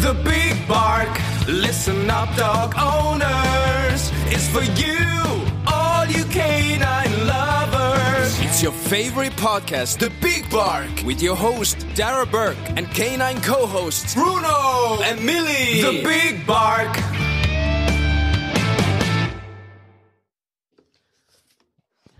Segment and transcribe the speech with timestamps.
[0.00, 1.10] The Big Bark.
[1.46, 4.10] Listen up, dog owners.
[4.32, 8.40] It's for you, all you canine lovers.
[8.40, 13.66] It's your favorite podcast, The Big Bark, with your host, Darragh Burke, and canine co
[13.66, 15.82] hosts, Bruno and Milly.
[15.82, 16.96] The Big Bark.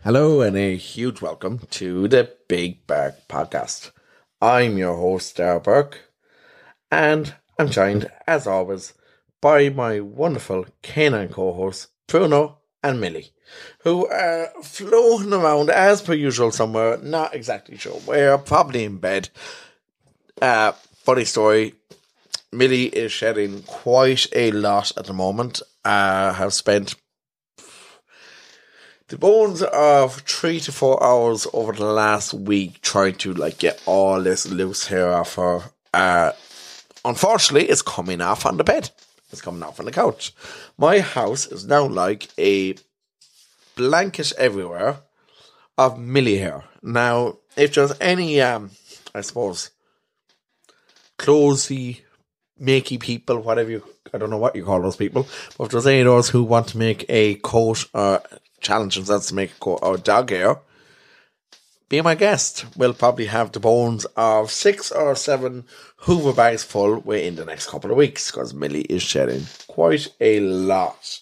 [0.04, 3.90] Hello, and a huge welcome to the Big Bark Podcast.
[4.42, 5.98] I'm your host, Darragh Burke,
[6.90, 8.94] and I'm joined, as always,
[9.42, 13.32] by my wonderful canine co hosts, Bruno and Milly,
[13.80, 19.28] who are floating around as per usual somewhere, not exactly sure where, probably in bed.
[20.40, 21.74] Uh, funny story
[22.50, 25.60] Milly is shedding quite a lot at the moment.
[25.84, 26.94] Uh, have spent
[29.08, 33.82] the bones of three to four hours over the last week trying to like get
[33.84, 35.60] all this loose hair off her.
[35.92, 36.32] Uh,
[37.04, 38.90] unfortunately, it's coming off on the bed.
[39.32, 40.32] It's coming off on the couch.
[40.76, 42.74] My house is now like a
[43.76, 44.98] blanket everywhere
[45.78, 46.64] of Milly hair.
[46.82, 48.70] Now, if there's any, um,
[49.14, 49.70] I suppose,
[51.18, 52.02] closey,
[52.60, 55.86] makey people, whatever you, I don't know what you call those people, but if there's
[55.86, 58.22] any of those who want to make a coat or
[58.60, 60.58] challenge themselves to make a coat or dog hair,
[61.90, 62.64] be my guest.
[62.76, 65.64] We'll probably have the bones of six or seven
[66.06, 70.38] Hoover bags full within the next couple of weeks because Milly is shedding quite a
[70.38, 71.20] lot.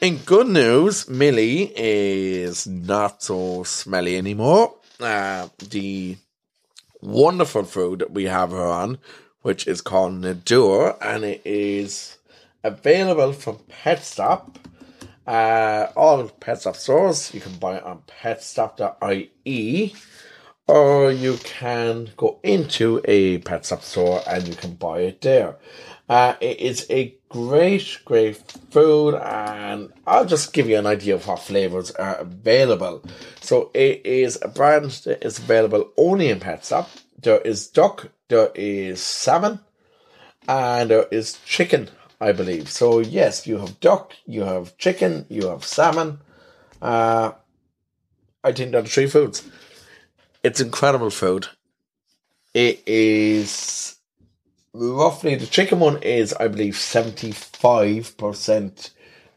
[0.00, 4.74] In good news, Milly is not so smelly anymore.
[4.98, 6.16] Uh, the
[7.02, 8.98] wonderful food that we have her on,
[9.42, 12.16] which is called Nadur, and it is
[12.64, 14.54] available from PetStop.
[15.26, 17.32] Uh, all PetStop stores.
[17.34, 19.94] You can buy it on petstop.ie
[20.70, 25.56] or you can go into a PetStop store and you can buy it there.
[26.08, 28.36] Uh, it is a great, great
[28.70, 33.04] food, and I'll just give you an idea of what flavors are available.
[33.40, 36.88] So, it is a brand that is available only in PetStop.
[37.16, 39.60] There is duck, there is salmon,
[40.48, 42.68] and there is chicken, I believe.
[42.68, 46.20] So, yes, you have duck, you have chicken, you have salmon.
[46.82, 47.32] Uh,
[48.44, 49.48] I think they're three foods.
[50.42, 51.48] It's incredible food.
[52.54, 53.96] It is
[54.72, 58.90] roughly the chicken one is I believe seventy five percent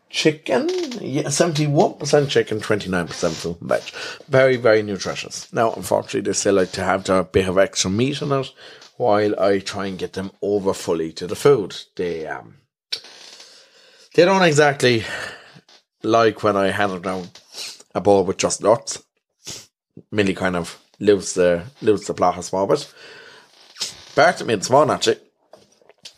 [0.10, 0.70] chicken.
[1.02, 3.84] Yeah, seventy one percent chicken, twenty nine percent veg.
[4.30, 5.52] Very, very nutritious.
[5.52, 8.52] Now unfortunately they still like to have their bit of extra meat in it
[8.98, 11.76] while I try and get them over fully to the food.
[11.96, 12.56] They um
[14.14, 15.04] they don't exactly
[16.04, 17.30] like when I hand them down
[17.96, 19.04] a ball with just nuts.
[20.12, 22.92] Milly kind of lives the lives the plot a small bit.
[24.16, 25.18] Barked at me this morning actually.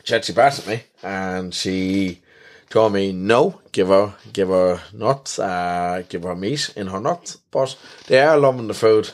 [0.03, 2.21] She actually barked at me and she
[2.69, 7.37] told me no, give her give her nuts, uh, give her meat in her nuts.
[7.51, 7.77] But
[8.07, 9.11] they are loving the food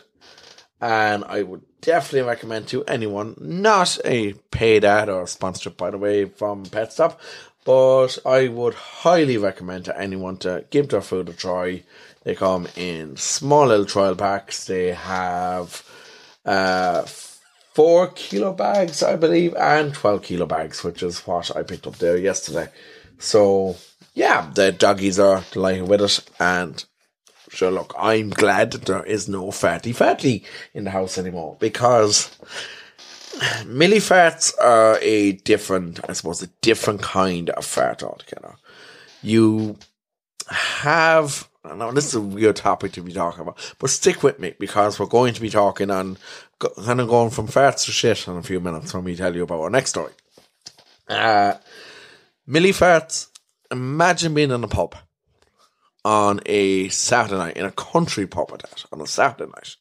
[0.80, 5.98] and I would definitely recommend to anyone, not a paid ad or sponsorship by the
[5.98, 7.18] way from PetStop,
[7.64, 11.84] but I would highly recommend to anyone to give their food a try.
[12.24, 14.66] They come in small little trial packs.
[14.66, 15.84] They have
[16.46, 17.04] uh,
[17.74, 21.98] four kilo bags, I believe, and 12 kilo bags, which is what I picked up
[21.98, 22.70] there yesterday.
[23.20, 23.78] So,
[24.14, 26.20] yeah, the doggies are delighted with it.
[26.40, 26.84] And
[27.50, 32.36] sure, look, I'm glad there is no fatty fatty in the house anymore because
[33.66, 38.56] Milly farts are a different, I suppose, a different kind of fart altogether.
[39.24, 39.78] You
[40.50, 44.40] have, I know this is a weird topic to be talking about, but stick with
[44.40, 46.18] me because we're going to be talking on
[46.60, 49.44] kind of going from farts to shit in a few minutes when we tell you
[49.44, 50.14] about our next story.
[51.08, 51.56] Uh,
[52.46, 53.28] Milly farts,
[53.72, 54.96] imagine being in a pub
[56.04, 59.76] on a Saturday night, in a country pub at that, on a Saturday night,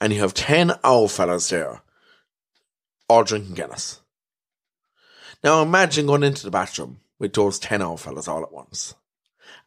[0.00, 1.80] and you have 10 owl fellas there
[3.08, 4.00] all drinking Guinness.
[5.42, 8.94] Now imagine going into the bathroom with those 10 old fellas all at once.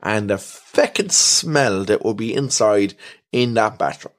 [0.02, 2.96] And the feckin' smell that will be inside
[3.32, 4.14] in that bathroom.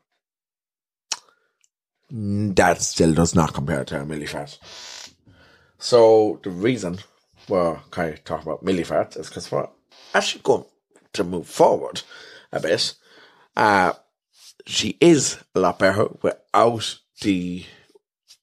[2.11, 4.59] That still does not compare to a millifat.
[5.79, 6.99] So the reason
[7.49, 9.69] we're kind of talking about millifat is because we're
[10.14, 10.64] actually going
[11.12, 12.03] to move forward
[12.53, 12.94] a bit.
[13.56, 13.93] Uh,
[14.67, 17.64] she is a lot better without the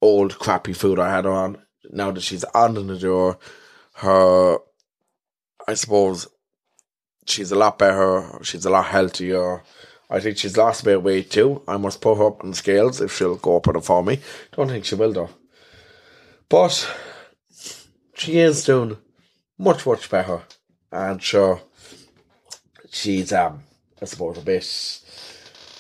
[0.02, 1.58] old crappy food I had on.
[1.92, 3.38] Now that she's on Nadur,
[3.96, 4.58] her,
[5.68, 6.28] I suppose,
[7.26, 8.40] she's a lot better.
[8.44, 9.64] She's a lot healthier.
[10.10, 11.64] I think she's lost a bit of weight too.
[11.68, 14.20] I must put her up on scales if she'll go up on it for me.
[14.52, 15.30] Don't think she will though.
[16.48, 16.96] But
[18.14, 18.98] she is doing
[19.58, 20.44] much, much better.
[20.92, 21.62] And sure,
[22.90, 23.64] she's, um,
[24.02, 25.02] I suppose, a bit,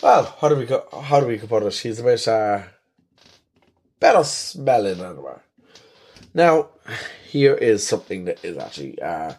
[0.01, 0.67] well, how do we
[1.03, 1.73] how do we put it?
[1.73, 2.63] She's a bit, uh,
[3.99, 5.37] better smelling anyway.
[6.33, 6.69] Now,
[7.29, 9.33] here is something that is actually, uh,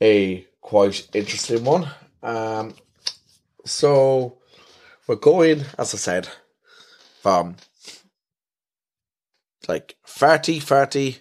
[0.00, 1.88] a quite interesting one.
[2.22, 2.74] Um,
[3.64, 4.38] so,
[5.06, 6.28] we're going, as I said,
[7.22, 7.56] from
[9.68, 11.18] like farty, farty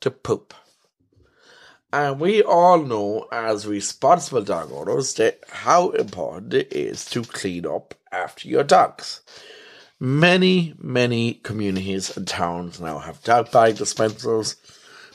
[0.00, 0.54] to poop.
[1.92, 7.66] And we all know, as responsible dog owners, that how important it is to clean
[7.66, 9.22] up after your dogs.
[10.00, 14.56] Many, many communities and towns now have dog bag dispensers.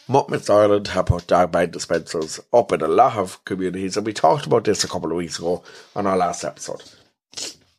[0.08, 4.06] Muck Mitts Ireland have put dog bag dispensers up in a lot of communities, and
[4.06, 5.64] we talked about this a couple of weeks ago
[5.96, 6.82] on our last episode.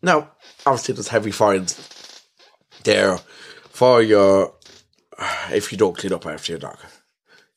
[0.02, 0.30] Now,
[0.66, 2.24] obviously, there's heavy fines
[2.84, 3.18] there
[3.70, 4.54] for your
[5.50, 6.78] if you don't clean up after your dog.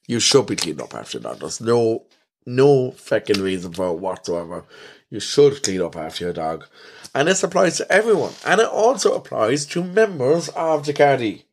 [0.08, 1.40] You should be cleaning up after your dog.
[1.40, 2.06] There's no
[2.46, 4.66] no fucking reason for it whatsoever.
[5.10, 6.66] You should clean up after your dog.
[7.14, 8.34] And this applies to everyone.
[8.46, 11.44] And it also applies to members of the Gardaí.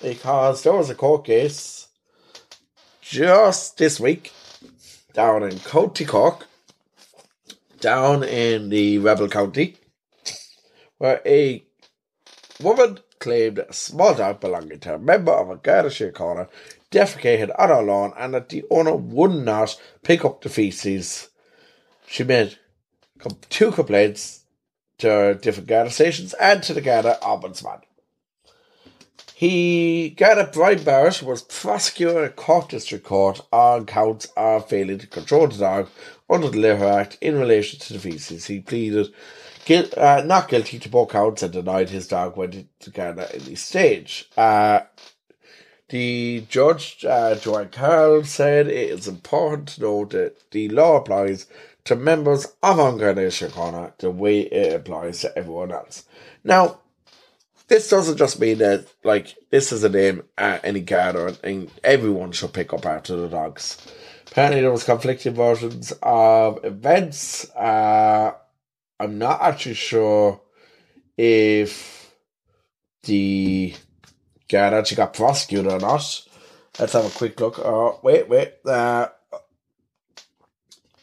[0.00, 1.88] Because there was a court case
[3.00, 4.32] just this week
[5.12, 6.46] down in County Cork,
[7.80, 9.76] down in the Rebel County,
[10.98, 11.64] where a
[12.62, 16.48] woman claimed a small dog belonging to a member of a Garda Síochána
[16.90, 21.28] defecated on her lawn and that the owner would not pick up the feces.
[22.06, 22.58] She made
[23.48, 24.43] two complaints
[24.98, 27.82] to different Garda stations and to the Garda Ombudsman.
[29.34, 35.06] He, Garda Brian Barrett, was prosecuted at Cork District Court on counts of failing to
[35.08, 35.88] control the dog
[36.30, 38.46] under the Litter Act in relation to the feces.
[38.46, 39.12] He pleaded
[39.96, 43.54] uh, not guilty to both counts and denied his dog went to Garda in the
[43.56, 44.28] stage.
[44.36, 44.80] Uh,
[45.88, 51.46] the judge, uh, Joanne Carroll, said it is important to note that the law applies
[51.84, 56.04] to members of An Garda Síochána the way it applies to everyone else.
[56.42, 56.80] Now,
[57.68, 62.32] this doesn't just mean that, like, this is a name at any Garda and everyone
[62.32, 63.78] should pick up after the dogs.
[64.30, 67.48] Apparently, there was conflicting versions of events.
[67.54, 68.32] Uh,
[68.98, 70.40] I'm not actually sure
[71.16, 72.12] if
[73.04, 73.74] the
[74.48, 76.22] guy actually got prosecuted or not.
[76.78, 77.58] Let's have a quick look.
[77.58, 78.54] Oh, wait, wait.
[78.64, 79.08] Uh,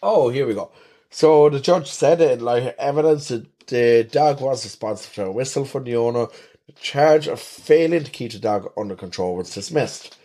[0.02, 0.72] oh, here we go.
[1.10, 5.66] So the judge said it like evidence that the dog was responsible for a whistle
[5.66, 6.28] from the owner.
[6.68, 10.18] The charge of failing to keep the dog under control was dismissed.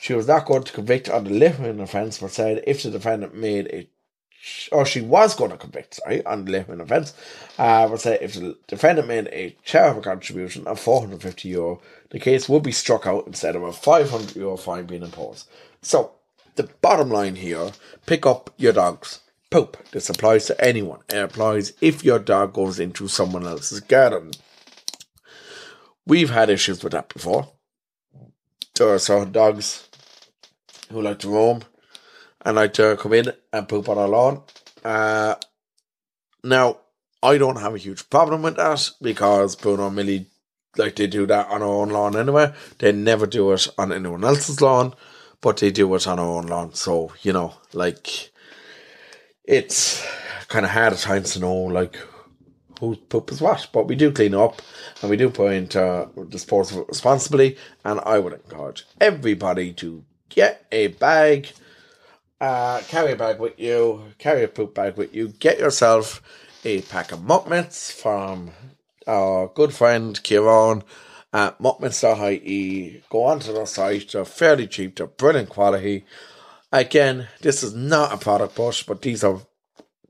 [0.00, 3.34] She was not going to convict on the littering offence, but said if the defendant
[3.34, 3.88] made a
[4.72, 7.14] or she was going to convict, sorry, on the littering offence,
[7.58, 11.80] uh, but said if the defendant made a charitable contribution of 450 euro,
[12.10, 15.48] the case would be struck out instead of a 500 euro fine being imposed.
[15.82, 16.12] So,
[16.56, 17.72] the bottom line here
[18.06, 19.20] pick up your dog's
[19.50, 19.76] poop.
[19.90, 21.00] This applies to anyone.
[21.08, 24.32] It applies if your dog goes into someone else's garden.
[26.06, 27.48] We've had issues with that before.
[28.74, 29.88] There are certain dogs
[30.90, 31.62] who like to roam
[32.44, 34.42] and like to come in and poop on our lawn.
[34.84, 35.36] Uh,
[36.42, 36.78] now,
[37.22, 40.26] I don't have a huge problem with that because Bruno and Milly,
[40.76, 42.52] like, they do that on our own lawn anyway.
[42.78, 44.94] They never do it on anyone else's lawn,
[45.42, 46.72] but they do it on our own lawn.
[46.72, 48.30] So, you know, like,
[49.44, 50.02] it's
[50.48, 51.98] kind of hard at times to know, like,
[52.80, 53.68] whose poop is what.
[53.72, 54.62] But we do clean up
[55.02, 57.58] and we do put into disposal responsibly.
[57.84, 61.52] And I would encourage everybody to get a bag
[62.42, 66.20] uh, carry a bag with you, carry a poop bag with you, get yourself
[66.64, 68.50] a pack of mitts from
[69.06, 70.82] our good friend Kieran
[71.32, 73.02] Uh, at muckmitts.ie.
[73.08, 76.04] Go onto their site, they're fairly cheap, they're brilliant quality.
[76.70, 79.40] Again, this is not a product push, but these are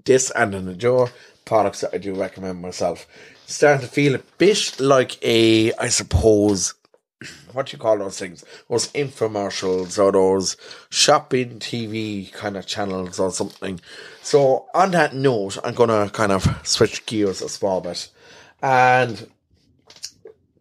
[0.04, 1.10] this and Nadur
[1.44, 3.06] products that I do recommend myself.
[3.46, 6.74] starting to feel a bit like a, I suppose,
[7.52, 8.44] what do you call those things?
[8.68, 10.56] Those infomercials or those
[10.90, 13.80] shopping TV kind of channels or something.
[14.22, 18.08] So on that note, I'm gonna kind of switch gears a small bit,
[18.62, 19.28] and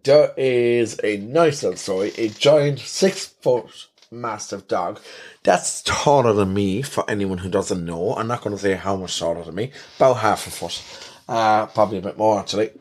[0.03, 2.13] there is a nice little story.
[2.17, 4.99] A giant six foot massive dog
[5.43, 6.81] that's taller than me.
[6.81, 9.71] For anyone who doesn't know, I'm not going to say how much taller than me.
[9.97, 10.81] About half a foot,
[11.27, 12.71] uh, probably a bit more actually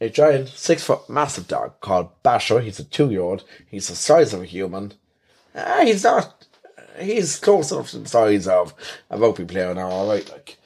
[0.00, 2.60] a giant six foot massive dog called Basher.
[2.60, 3.44] He's a two year old.
[3.66, 4.94] He's the size of a human.
[5.54, 6.46] Uh, he's not.
[7.00, 8.74] He's close enough to the size of
[9.10, 9.88] a rugby player now.
[9.88, 10.57] All right, like.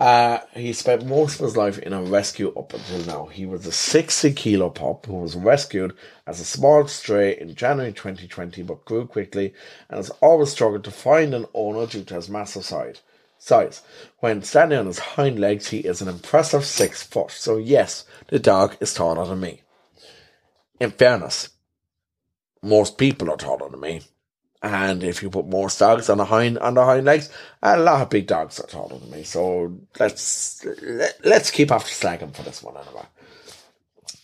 [0.00, 3.26] Uh, he spent most of his life in a rescue up until now.
[3.26, 5.94] He was a 60 kilo pup who was rescued
[6.26, 9.52] as a small stray in January 2020 but grew quickly
[9.90, 13.02] and has always struggled to find an owner due to his massive size.
[13.36, 13.82] Size.
[14.20, 17.30] When standing on his hind legs, he is an impressive six foot.
[17.30, 19.60] So, yes, the dog is taller than me.
[20.78, 21.50] In fairness,
[22.62, 24.00] most people are taller than me.
[24.62, 27.30] And if you put more dogs on the hind on the hind legs,
[27.62, 29.22] a lot of big dogs are taller than me.
[29.22, 33.06] So let's let, let's keep after slagging for this one anyway.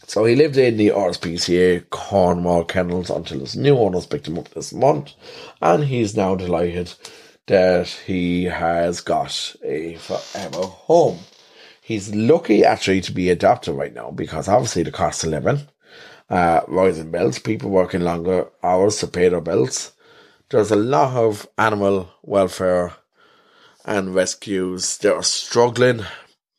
[0.06, 4.50] So he lived in the RSPCA Cornwall kennels until his new owners picked him up
[4.50, 5.14] this month,
[5.60, 6.92] and he's now delighted
[7.46, 11.18] that he has got a forever home.
[11.80, 15.66] He's lucky actually to be adopted right now because obviously the cost of living,
[16.28, 19.92] uh, rising bills, people working longer hours to pay their bills
[20.50, 22.92] there's a lot of animal welfare
[23.84, 26.02] and rescues that are struggling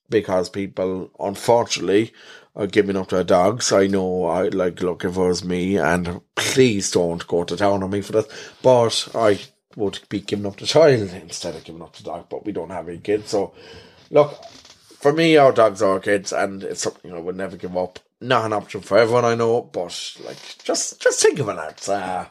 [0.10, 2.14] because people, unfortunately,
[2.56, 3.72] are giving up their dogs.
[3.72, 7.84] I know, I like, look, if it was me, and please don't go to town
[7.84, 8.28] on me for that,
[8.62, 9.40] but I
[9.76, 12.72] would be giving up the child instead of giving up the dog, but we don't
[12.72, 13.30] have any kids.
[13.30, 13.54] So,
[14.10, 14.44] look,
[15.00, 18.00] for me, our dogs are kids, and it's something I would never give up.
[18.20, 21.58] Not an option for everyone I know, but like, just just think of it.
[21.70, 22.26] It's, uh,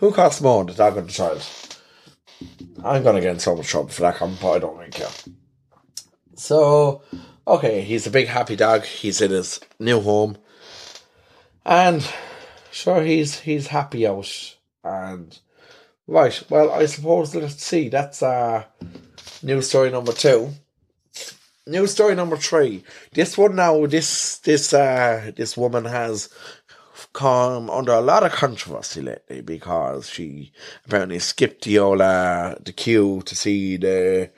[0.00, 1.46] who costs more, the dog or the child?
[2.82, 5.08] I'm gonna get in so much trouble for that comment, but I don't really care.
[6.34, 7.02] So,
[7.46, 8.84] okay, he's a big happy dog.
[8.84, 10.38] He's in his new home,
[11.66, 12.02] and
[12.72, 14.56] sure, he's he's happy out.
[14.82, 15.38] And
[16.06, 17.90] right, well, I suppose let's see.
[17.90, 18.64] That's uh,
[19.42, 20.54] news story number two.
[21.66, 22.84] News story number three.
[23.12, 26.30] This one now, this this uh this woman has
[27.12, 30.52] come under a lot of controversy lately because she
[30.86, 34.30] apparently skipped the uh, the queue to see the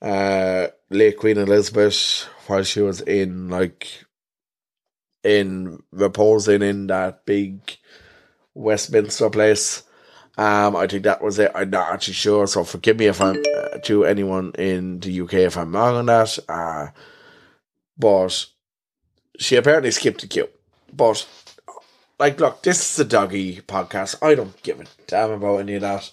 [0.00, 4.04] uh, late Queen Elizabeth while she was in like
[5.24, 7.78] in reposing in that big
[8.54, 9.82] Westminster place.
[10.38, 11.52] Um, I think that was it.
[11.54, 15.34] I'm not actually sure, so forgive me if I'm uh, to anyone in the UK
[15.34, 16.38] if I'm wrong on that.
[16.48, 16.88] Uh,
[17.98, 18.46] but
[19.38, 20.48] she apparently skipped the queue.
[20.92, 21.26] But
[22.22, 24.14] like, look, this is a doggy podcast.
[24.22, 26.08] I don't give a damn about any of that.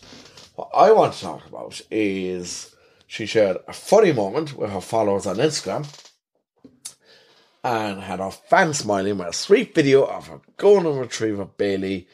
[0.55, 2.75] What I want to talk about is
[3.05, 5.85] she shared a funny moment with her followers on Instagram
[7.63, 12.07] and had her fan smiling with a sweet video of her golden retriever Bailey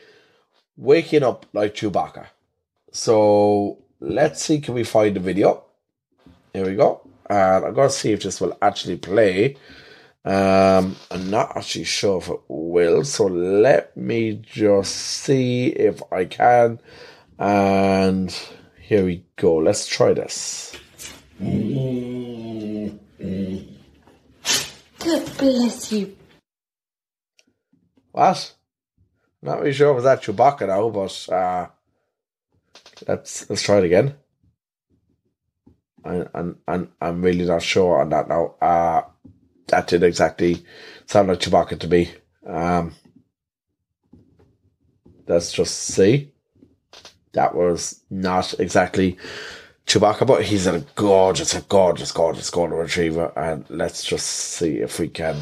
[0.75, 2.25] waking up like Chewbacca.
[2.91, 5.63] So let's see, can we find the video?
[6.51, 6.99] Here we go.
[7.29, 9.55] And I'm going to see if this will actually play.
[10.25, 16.25] Um, I'm not actually sure if it will, so let me just see if I
[16.25, 16.79] can.
[17.37, 18.35] And
[18.81, 19.57] here we go.
[19.57, 20.75] Let's try this.
[24.99, 26.17] God bless you.
[28.11, 28.53] What?
[29.43, 31.67] Not really sure if that Chewbacca now, but uh,
[33.07, 34.15] let's let's try it again.
[36.03, 38.55] And and and I'm really not sure on that now.
[38.59, 39.03] Uh
[39.67, 40.63] that did exactly
[41.07, 42.11] sound like Chewbacca to me.
[42.45, 42.93] Um,
[45.27, 46.31] let's just see.
[47.33, 49.17] That was not exactly
[49.87, 53.31] Chewbacca, but he's a gorgeous, a gorgeous, gorgeous golden retriever.
[53.35, 55.35] And let's just see if we can.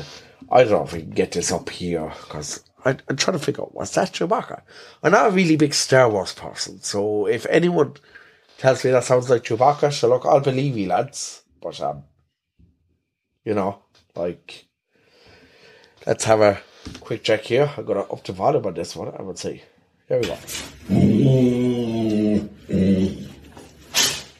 [0.51, 3.63] I don't know if we can get this up here because I'm trying to figure
[3.63, 4.61] out what's that Chewbacca.
[5.03, 7.93] I'm not a really big Star Wars person, so if anyone
[8.57, 11.43] tells me that sounds like Chewbacca, so look, I'll believe you, lads.
[11.61, 12.03] But um,
[13.45, 13.82] you know,
[14.15, 14.65] like,
[16.05, 16.61] let's have a
[16.99, 17.71] quick check here.
[17.77, 19.13] I got to up the volume on this one.
[19.17, 19.63] I would say,
[20.07, 20.37] here we go.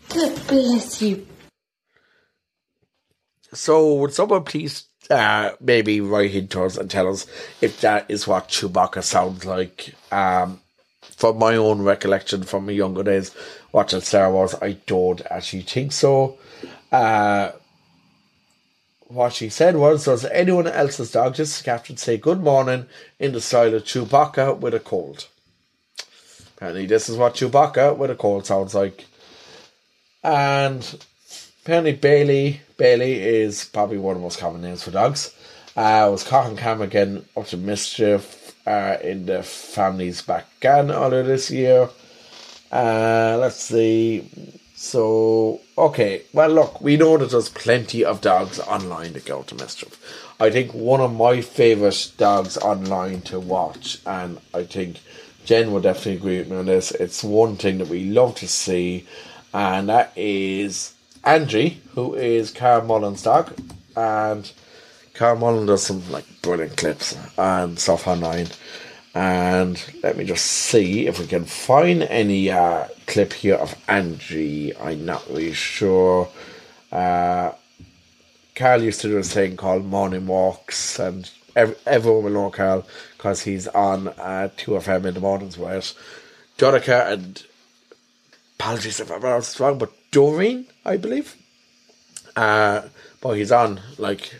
[0.10, 1.28] God bless you.
[3.54, 7.28] So, would someone please uh, maybe write into us and tell us
[7.62, 9.94] if that is what Chewbacca sounds like?
[10.12, 10.60] Um,
[11.02, 13.32] from my own recollection from my younger days
[13.72, 16.38] watching Star Wars, I don't actually think so.
[16.92, 17.52] Uh,
[19.14, 22.88] what she said was, does anyone else's dog, just captain, say good morning
[23.20, 25.28] in the style of Chewbacca with a cold?
[26.56, 29.06] Apparently, this is what Chewbacca with a cold sounds like.
[30.24, 31.06] And
[31.64, 35.36] apparently, Bailey Bailey is probably one of the most common names for dogs.
[35.76, 40.92] Uh, was caught on camera again up to mischief uh, in the family's back garden
[40.92, 41.90] earlier this year.
[42.72, 44.30] Uh, let's see.
[44.84, 49.56] So, okay, well, look, we know that there's plenty of dogs online that go to
[49.56, 49.98] mischief.
[50.42, 55.00] I think one of my favourite dogs online to watch, and I think
[55.46, 58.48] Jen would definitely agree with me on this, it's one thing that we love to
[58.48, 59.08] see,
[59.54, 63.54] and that is Angie, who is Carl Mullan's dog,
[63.96, 64.52] and
[65.14, 68.48] Carl Mullan does some like brilliant clips and stuff online.
[69.16, 74.76] And let me just see if we can find any uh, clip here of Angie.
[74.76, 76.30] I'm not really sure.
[76.92, 77.52] Uh,
[78.56, 82.88] Carl used to do a thing called morning walks, and every, everyone will know Carl
[83.18, 85.94] because he's on uh, 2FM in the mornings with
[86.58, 87.44] Jonica and
[88.60, 91.36] apologies if I'm wrong, but Doireann, I believe.
[92.36, 92.84] Uh,
[93.22, 94.36] but he's on like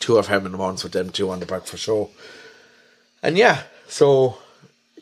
[0.00, 2.10] 2FM in the mornings with them two on the breakfast show.
[3.22, 4.38] And yeah, so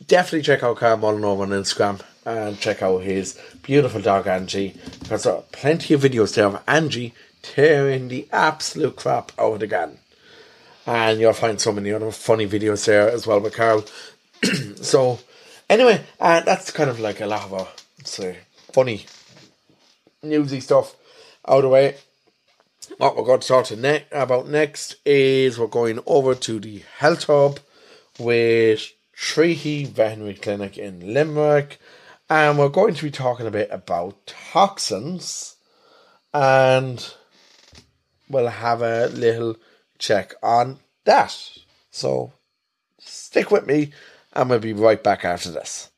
[0.06, 5.24] definitely check out Carl Mullan on Instagram and check out his beautiful dog Angie because
[5.24, 9.66] there are plenty of videos there of Angie tearing the absolute crap out of the
[9.66, 9.98] gun.
[10.86, 13.84] And you'll find so many other funny videos there as well with Carl.
[14.76, 15.18] so
[15.68, 18.38] anyway, uh, that's kind of like a lot of a say
[18.72, 19.06] funny
[20.22, 20.94] newsy stuff
[21.46, 21.96] out of the way.
[22.98, 26.82] What we're going to talk to ne- about next is we're going over to the
[26.98, 27.60] health hub
[28.18, 31.78] with Treaty Veterinary Clinic in Limerick,
[32.28, 35.56] and we're going to be talking a bit about toxins,
[36.32, 37.14] and
[38.28, 39.56] we'll have a little
[39.98, 41.36] check on that.
[41.90, 42.32] So
[42.98, 43.92] stick with me,
[44.32, 45.90] and we'll be right back after this.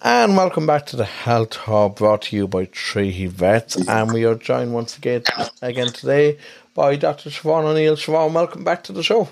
[0.00, 3.86] And welcome back to the Health Hub brought to you by Treaty Vets.
[3.86, 5.22] And we are joined once again
[5.60, 6.38] again today
[6.74, 7.28] by Dr.
[7.28, 7.96] Siobhan O'Neill.
[7.96, 9.28] Siobhan, welcome back to the show.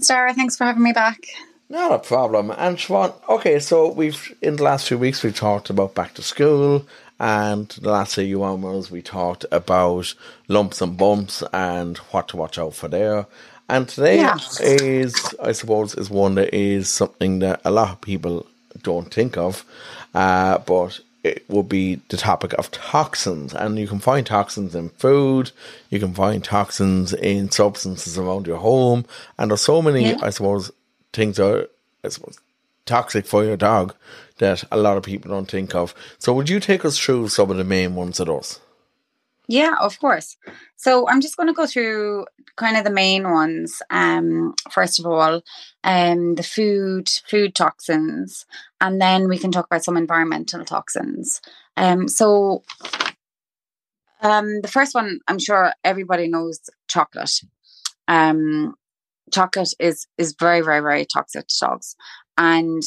[0.00, 1.28] Sarah, thanks for having me back.
[1.68, 2.50] Not a problem.
[2.50, 6.22] And Siobhan, okay, so we've in the last few weeks we've talked about back to
[6.22, 6.84] school
[7.20, 10.14] and the last few hours we talked about
[10.48, 13.28] lumps and bumps and what to watch out for there.
[13.70, 14.38] And today Yeah.
[14.60, 18.46] is, I suppose, is one that is something that a lot of people
[18.82, 19.64] don't think of,
[20.14, 23.54] uh, but it would be the topic of toxins.
[23.54, 25.52] And you can find toxins in food,
[25.90, 29.04] you can find toxins in substances around your home,
[29.38, 30.18] and there's so many, Yeah.
[30.20, 30.72] I suppose,
[31.12, 31.68] things are,
[32.04, 32.38] I suppose,
[32.86, 33.94] toxic for your dog
[34.38, 35.94] that a lot of people don't think of.
[36.18, 38.58] So, would you take us through some of the main ones of those?
[39.50, 40.36] Yeah, of course.
[40.76, 43.82] So I'm just going to go through kind of the main ones.
[43.90, 45.42] Um, first of all,
[45.82, 48.46] um, the food food toxins,
[48.80, 51.40] and then we can talk about some environmental toxins.
[51.76, 52.62] Um, so
[54.22, 57.40] um, the first one, I'm sure everybody knows chocolate.
[58.08, 58.74] Um,
[59.32, 61.96] chocolate is is very very very toxic to dogs,
[62.38, 62.82] and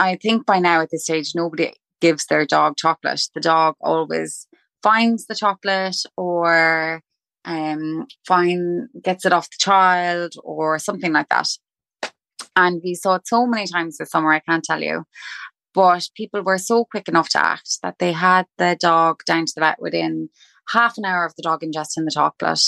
[0.00, 3.22] I think by now at this stage nobody gives their dog chocolate.
[3.34, 4.46] The dog always
[4.86, 7.00] finds the chocolate or
[7.44, 11.48] um find gets it off the child or something like that.
[12.54, 15.04] And we saw it so many times this summer, I can't tell you.
[15.74, 19.52] But people were so quick enough to act that they had the dog down to
[19.54, 20.30] the vet within
[20.68, 22.62] half an hour of the dog ingesting the chocolate.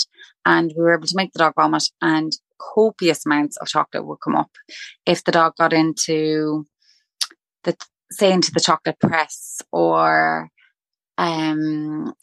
[0.45, 2.33] And we were able to make the dog vomit, and
[2.75, 4.51] copious amounts of chocolate would come up.
[5.05, 6.65] If the dog got into
[7.63, 7.75] the,
[8.11, 10.49] say, into the chocolate press or
[11.19, 12.13] um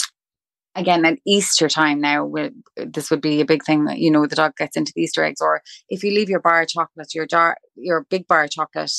[0.74, 2.30] again at easter time now
[2.76, 5.22] this would be a big thing that you know the dog gets into the easter
[5.22, 5.40] eggs.
[5.40, 8.92] Or if you leave your bar of chocolate your jar your big bar of chocolate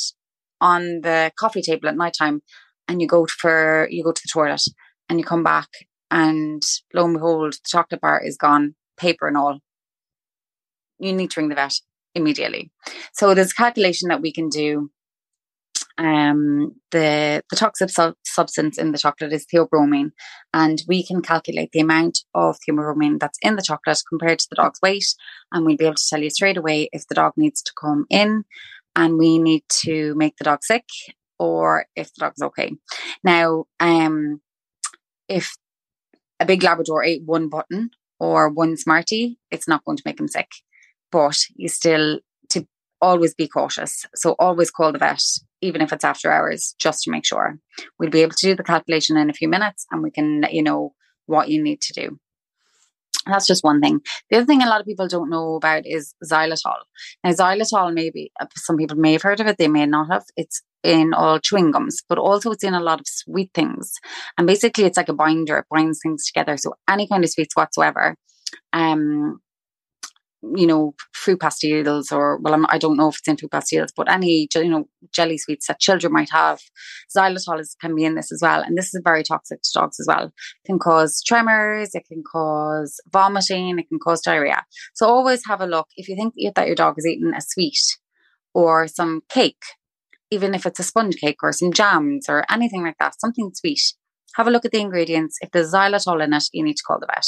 [0.62, 2.42] on the coffee table at night time
[2.88, 4.64] and you go for you go to the toilet
[5.10, 5.70] and you come back
[6.12, 6.62] and
[6.94, 9.60] lo and behold the chocolate bar is gone paper and all.
[11.00, 11.74] You need to ring the vet
[12.16, 12.72] immediately.
[13.14, 14.90] So there's a calculation that we can do
[15.98, 20.12] um, the the toxic su- substance in the chocolate is theobromine,
[20.54, 24.56] and we can calculate the amount of theobromine that's in the chocolate compared to the
[24.56, 25.06] dog's weight,
[25.52, 28.06] and we'll be able to tell you straight away if the dog needs to come
[28.10, 28.44] in,
[28.96, 30.86] and we need to make the dog sick,
[31.40, 32.72] or if the dog's okay.
[33.24, 34.42] Now, um,
[35.28, 35.56] if
[36.40, 40.28] a big Labrador ate one button or one Smartie, it's not going to make him
[40.28, 40.50] sick,
[41.12, 42.68] but you still to
[43.02, 44.06] always be cautious.
[44.16, 45.24] So always call the vet
[45.62, 47.60] even if it's after hours, just to make sure.
[48.00, 50.54] We'll be able to do the calculation in a few minutes and we can let
[50.54, 50.94] you know
[51.26, 52.20] what you need to do.
[53.26, 54.00] That's just one thing.
[54.30, 56.78] The other thing a lot of people don't know about is xylitol.
[57.24, 60.24] Now, xylitol, maybe uh, some people may have heard of it, they may not have.
[60.36, 63.94] It's in all chewing gums, but also it's in a lot of sweet things.
[64.38, 66.58] And basically, it's like a binder, it binds things together.
[66.58, 68.16] So, any kind of sweets whatsoever,
[68.72, 69.40] um,
[70.56, 73.52] you know, fruit pastilles or, well, I'm, I do not know if it's in fruit
[73.52, 76.60] pastilles, but any, you know, jelly sweets that children might have.
[77.16, 78.62] Xylitol is, can be in this as well.
[78.62, 80.26] And this is very toxic to dogs as well.
[80.26, 84.64] It can cause tremors, it can cause vomiting, it can cause diarrhea.
[84.94, 85.88] So always have a look.
[85.96, 87.80] If you think that your dog is eating a sweet
[88.54, 89.64] or some cake,
[90.30, 93.82] even if it's a sponge cake or some jams or anything like that, something sweet,
[94.36, 95.38] have a look at the ingredients.
[95.42, 97.26] If there's xylitol in it, you need to call the vet.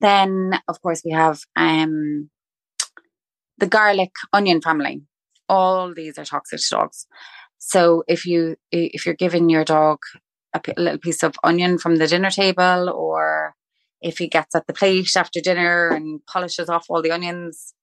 [0.00, 2.30] Then, of course, we have um,
[3.58, 5.02] the garlic onion family.
[5.48, 7.06] All these are toxic to dogs.
[7.58, 9.98] So if you if you're giving your dog
[10.54, 13.54] a, little piece of onion from the dinner table, or
[14.00, 17.74] if he gets at the plate after dinner and polishes off all the onions,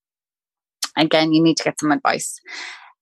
[0.97, 2.39] again, you need to get some advice.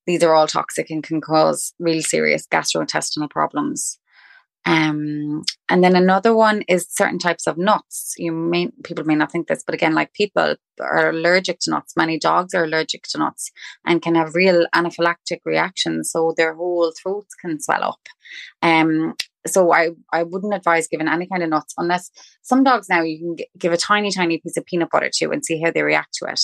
[0.06, 3.98] These are all toxic and can cause really serious gastrointestinal problems.
[4.66, 8.16] Um, and then another one is certain types of nuts.
[8.18, 11.96] You may people may not think this, but again, like people are allergic to nuts.
[11.96, 13.52] Many dogs are allergic to nuts
[13.86, 18.00] and can have real anaphylactic reactions, so their whole throats can swell up.
[18.62, 19.14] Um,
[19.46, 22.10] so I I wouldn't advise giving any kind of nuts unless
[22.42, 25.32] some dogs now you can g- give a tiny tiny piece of peanut butter to
[25.32, 26.42] and see how they react to it.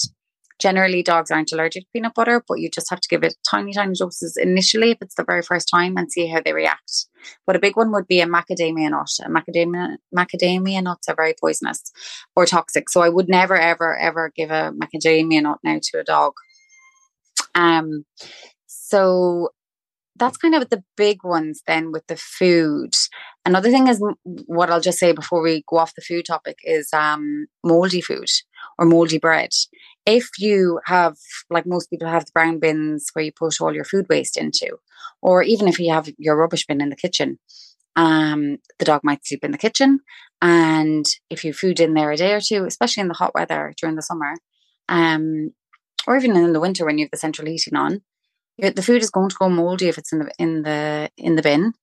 [0.61, 3.73] Generally, dogs aren't allergic to peanut butter, but you just have to give it tiny,
[3.73, 7.07] tiny doses initially if it's the very first time and see how they react.
[7.47, 9.09] But a big one would be a macadamia nut.
[9.25, 11.91] A macadamia macadamia nuts are very poisonous
[12.35, 16.03] or toxic, so I would never, ever, ever give a macadamia nut now to a
[16.03, 16.33] dog.
[17.55, 18.05] Um,
[18.67, 19.49] so
[20.17, 22.93] that's kind of the big ones then with the food.
[23.45, 24.03] Another thing is
[24.45, 28.29] what I'll just say before we go off the food topic is um, moldy food
[28.77, 29.49] or moldy bread
[30.05, 31.17] if you have,
[31.49, 34.77] like most people have the brown bins where you put all your food waste into,
[35.21, 37.39] or even if you have your rubbish bin in the kitchen,
[37.95, 39.99] um, the dog might sleep in the kitchen.
[40.41, 43.73] And if you food in there a day or two, especially in the hot weather
[43.79, 44.33] during the summer,
[44.89, 45.51] um,
[46.07, 48.01] or even in the winter when you have the central heating on,
[48.57, 51.41] the food is going to go moldy if it's in the in the in the
[51.41, 51.73] bin.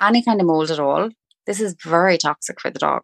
[0.00, 1.10] Any kind of mold at all.
[1.46, 3.02] This is very toxic for the dog.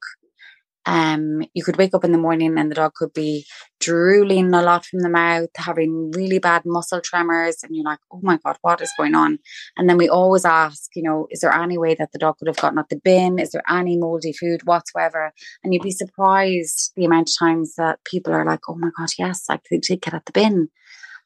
[0.89, 3.45] Um, you could wake up in the morning and the dog could be
[3.79, 8.21] drooling a lot from the mouth, having really bad muscle tremors, and you're like, oh
[8.23, 9.39] my God, what is going on?
[9.77, 12.49] And then we always ask, you know, is there any way that the dog could
[12.49, 13.39] have gotten at the bin?
[13.39, 15.35] Is there any moldy food whatsoever?
[15.63, 19.11] And you'd be surprised the amount of times that people are like, oh my God,
[19.19, 20.71] yes, I did get at the bin.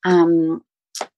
[0.04, 0.62] Um,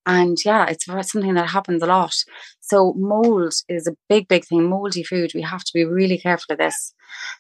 [0.05, 2.15] and yeah, it's something that happens a lot.
[2.61, 4.69] So mold is a big, big thing.
[4.69, 6.93] Moldy food, we have to be really careful of this.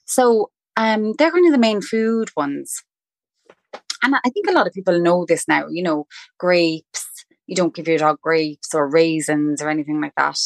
[0.07, 2.83] So um, they're kind of the main food ones.
[4.03, 6.07] And I think a lot of people know this now, you know,
[6.39, 7.07] grapes,
[7.47, 10.39] you don't give your dog grapes or raisins or anything like that.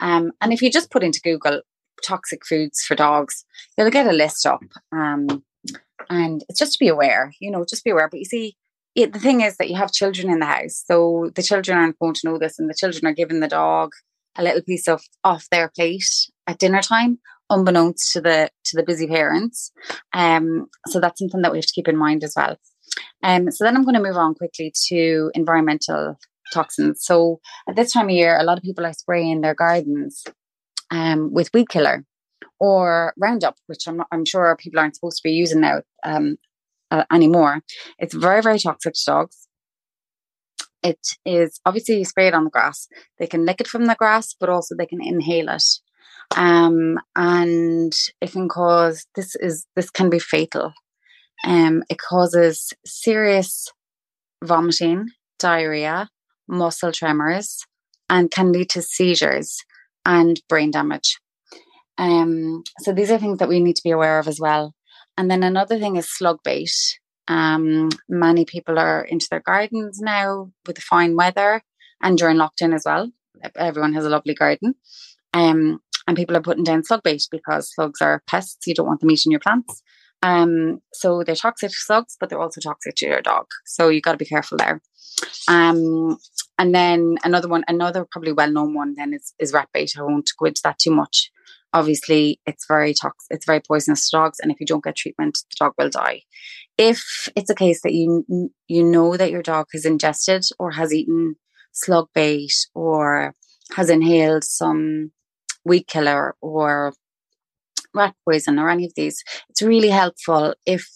[0.00, 1.62] Um, and if you just put into Google
[2.04, 3.44] toxic foods for dogs,
[3.76, 4.62] you'll get a list up.
[4.92, 5.44] Um,
[6.10, 8.08] and it's just to be aware, you know, just be aware.
[8.08, 8.56] But you see,
[8.94, 10.82] it, the thing is that you have children in the house.
[10.86, 13.92] So the children aren't going to know this, and the children are giving the dog
[14.36, 16.04] a little piece of off their plate
[16.46, 17.18] at dinner time
[17.50, 19.72] unbeknownst to the to the busy parents.
[20.12, 22.56] Um, so that's something that we have to keep in mind as well.
[23.22, 26.18] Um, so then I'm going to move on quickly to environmental
[26.52, 27.04] toxins.
[27.04, 30.24] So at this time of year, a lot of people are spraying their gardens
[30.90, 32.04] um, with weed killer
[32.58, 36.36] or Roundup, which I'm, I'm sure people aren't supposed to be using now um,
[36.90, 37.62] uh, anymore.
[37.98, 39.48] It's very, very toxic to dogs.
[40.82, 42.86] It is obviously you spray it on the grass.
[43.18, 45.64] They can lick it from the grass, but also they can inhale it
[46.36, 50.72] um, and it can cause this is this can be fatal.
[51.44, 53.68] Um, it causes serious
[54.42, 56.08] vomiting, diarrhea,
[56.48, 57.64] muscle tremors,
[58.08, 59.58] and can lead to seizures
[60.04, 61.18] and brain damage.
[61.98, 64.74] Um, so these are things that we need to be aware of as well.
[65.16, 66.70] And then another thing is slug bait.
[67.28, 71.62] Um, many people are into their gardens now with the fine weather
[72.02, 73.10] and during lockdown as well.
[73.56, 74.74] Everyone has a lovely garden.
[75.32, 78.66] Um, and people are putting down slug bait because slugs are pests.
[78.66, 79.82] You don't want them eating your plants.
[80.22, 83.46] Um, so they're toxic to slugs, but they're also toxic to your dog.
[83.64, 84.80] So you've got to be careful there.
[85.48, 86.18] Um,
[86.58, 89.92] and then another one, another probably well-known one, then is is rat bait.
[89.98, 91.30] I won't go into that too much.
[91.72, 93.26] Obviously, it's very toxic.
[93.30, 96.22] It's very poisonous to dogs, and if you don't get treatment, the dog will die.
[96.78, 98.24] If it's a case that you
[98.68, 101.36] you know that your dog has ingested or has eaten
[101.72, 103.34] slug bait or
[103.74, 105.12] has inhaled some
[105.66, 106.92] weed killer or
[107.94, 110.86] rat poison or any of these, it's really helpful if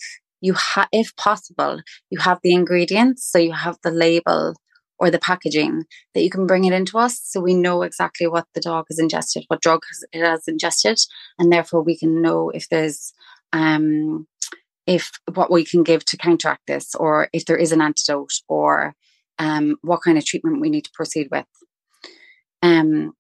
[0.40, 4.54] you have, if possible, you have the ingredients, so you have the label
[4.98, 8.46] or the packaging that you can bring it into us, so we know exactly what
[8.54, 9.80] the dog has ingested, what drug
[10.12, 10.98] it has ingested,
[11.38, 13.12] and therefore we can know if there's
[13.52, 14.26] um,
[14.86, 18.94] if what we can give to counteract this, or if there is an antidote, or
[19.38, 21.46] um, what kind of treatment we need to proceed with.
[22.62, 23.12] Um,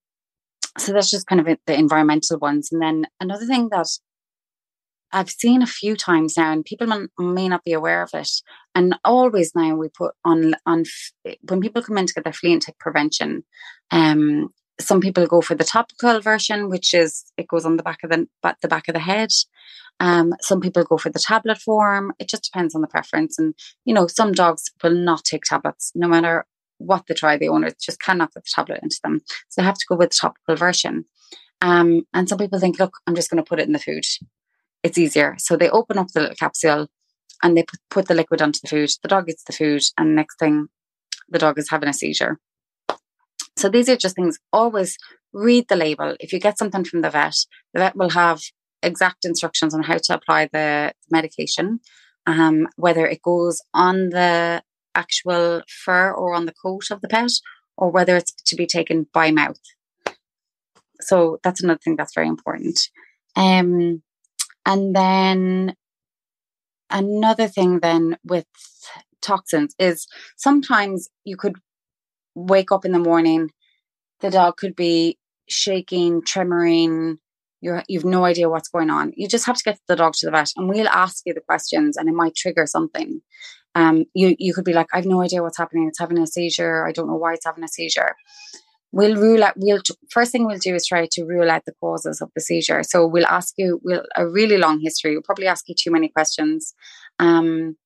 [0.80, 2.70] so that's just kind of the environmental ones.
[2.72, 3.86] And then another thing that
[5.12, 8.30] I've seen a few times now, and people may not be aware of it.
[8.74, 10.84] And always now we put on on
[11.48, 13.44] when people come in to get their flea and tick prevention.
[13.90, 17.98] Um, some people go for the topical version, which is it goes on the back
[18.02, 18.26] of the
[18.62, 19.30] the back of the head.
[19.98, 22.12] Um, some people go for the tablet form.
[22.18, 23.38] It just depends on the preference.
[23.38, 26.46] And you know, some dogs will not take tablets, no matter
[26.80, 27.36] what they try.
[27.36, 30.10] The owners just cannot put the tablet into them, so they have to go with
[30.10, 31.04] the topical version.
[31.62, 34.04] Um, and some people think, look, I'm just going to put it in the food
[34.82, 35.36] it's easier.
[35.38, 36.88] So they open up the little capsule
[37.42, 38.90] and they put, put the liquid onto the food.
[39.02, 40.68] The dog eats the food, and next thing,
[41.28, 42.38] the dog is having a seizure.
[43.56, 44.38] So these are just things.
[44.52, 44.96] Always
[45.32, 46.16] read the label.
[46.20, 47.34] If you get something from the vet,
[47.72, 48.40] the vet will have
[48.82, 51.80] exact instructions on how to apply the medication,
[52.26, 54.62] um, whether it goes on the
[54.94, 57.30] actual fur or on the coat of the pet,
[57.76, 59.60] or whether it's to be taken by mouth.
[61.00, 62.78] So that's another thing that's very important.
[63.36, 64.02] Um,
[64.66, 65.74] and then
[66.90, 68.46] another thing then with
[69.22, 71.56] toxins is sometimes you could
[72.34, 73.50] wake up in the morning,
[74.20, 77.16] the dog could be shaking, tremoring,
[77.60, 79.12] you're, you've no idea what's going on.
[79.16, 81.40] You just have to get the dog to the vet and we'll ask you the
[81.40, 83.20] questions and it might trigger something.
[83.74, 85.86] Um, you, you could be like, I've no idea what's happening.
[85.86, 86.86] It's having a seizure.
[86.86, 88.16] I don't know why it's having a seizure.
[88.92, 92.20] We'll rule out we'll first thing we'll do is try to rule out the causes
[92.20, 92.82] of the seizure.
[92.82, 95.12] So we'll ask you we'll a really long history.
[95.12, 96.74] We'll probably ask you too many questions.
[97.20, 97.76] Um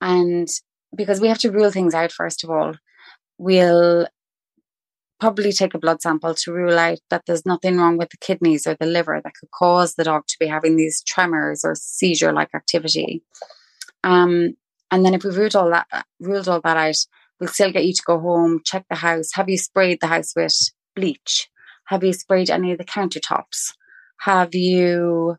[0.00, 0.46] and
[0.94, 2.74] because we have to rule things out first of all
[3.38, 4.06] we'll
[5.18, 8.66] probably take a blood sample to rule out that there's nothing wrong with the kidneys
[8.66, 12.32] or the liver that could cause the dog to be having these tremors or seizure
[12.32, 13.22] like activity.
[14.04, 14.54] Um
[14.90, 15.86] and then if we've ruled all that
[16.20, 16.96] ruled all that out
[17.38, 19.30] We'll still get you to go home, check the house.
[19.34, 20.56] Have you sprayed the house with
[20.94, 21.48] bleach?
[21.86, 23.74] Have you sprayed any of the countertops?
[24.20, 25.36] Have you,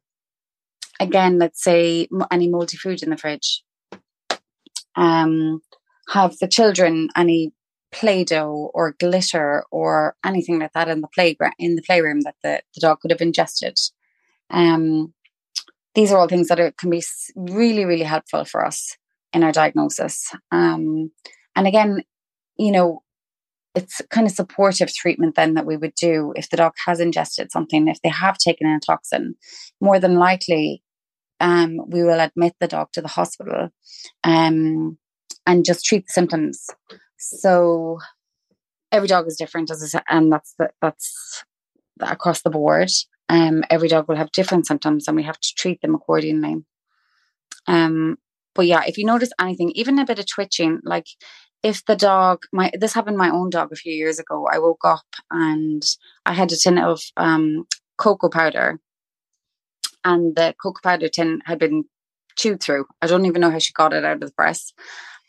[1.00, 3.64] again, let's say, any moldy food in the fridge?
[4.96, 5.62] Um,
[6.10, 7.52] have the children any
[7.92, 12.62] play-doh or glitter or anything like that in the playground in the playroom that the,
[12.76, 13.78] the dog could have ingested?
[14.52, 15.14] Um,
[15.96, 17.04] these are all things that are, can be
[17.36, 18.96] really, really helpful for us
[19.34, 20.32] in our diagnosis.
[20.52, 21.12] Um,
[21.56, 22.04] and again,
[22.58, 23.04] you know,
[23.76, 27.52] it's kind of supportive treatment then that we would do if the dog has ingested
[27.52, 29.36] something, if they have taken in a toxin,
[29.80, 30.82] more than likely
[31.40, 33.70] um, we will admit the dog to the hospital
[34.24, 34.98] um,
[35.46, 36.66] and just treat the symptoms.
[37.18, 38.00] So
[38.92, 41.44] every dog is different, as I said, and that's the, that's
[42.02, 42.90] across the board.
[43.30, 46.64] Um, every dog will have different symptoms, and we have to treat them accordingly.
[47.68, 48.18] Um,
[48.58, 51.08] but yeah, if you notice anything, even a bit of twitching, like
[51.64, 54.86] if the dog my this happened my own dog a few years ago i woke
[54.86, 55.82] up and
[56.28, 57.66] i had a tin of um,
[57.98, 58.80] cocoa powder.
[60.06, 61.84] And the cocoa powder tin had been
[62.38, 62.86] chewed through.
[63.02, 64.72] I don't even know how she got it out of the press.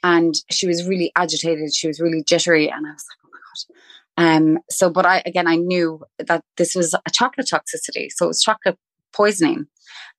[0.04, 1.74] And she was really agitated.
[1.74, 2.68] She was really jittery.
[2.68, 4.46] And i was like oh my god.
[4.46, 8.08] Um so but i again i knew that this was a chocolate toxicity.
[8.14, 8.78] So it was chocolate
[9.12, 9.66] poisoning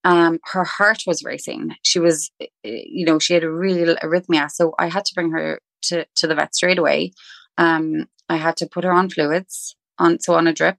[0.03, 1.71] um, her heart was racing.
[1.84, 4.49] She was, eh, you know, she had a real arrhythmia.
[4.49, 7.13] So I had to bring her to, to the vet straight away.
[7.58, 10.77] Um, I had to put her on fluids, on so on a drip.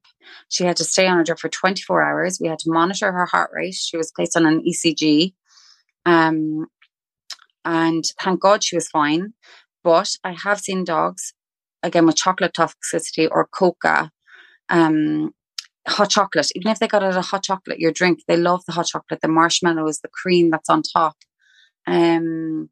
[0.49, 2.39] She had to stay on a drip for 24 hours.
[2.41, 3.75] We had to monitor her heart rate.
[3.75, 5.35] She was placed on an ECG.
[6.07, 6.67] Um,
[7.65, 9.35] and thank God she was fine.
[9.83, 11.35] But I have seen dogs,
[11.83, 14.11] again, with chocolate toxicity or coca,
[14.69, 15.33] um,
[15.89, 16.51] hot chocolate.
[16.55, 19.21] Even if they got it a hot chocolate, your drink, they love the hot chocolate,
[19.21, 21.17] the marshmallows, the cream that's on top.
[21.87, 22.69] Um,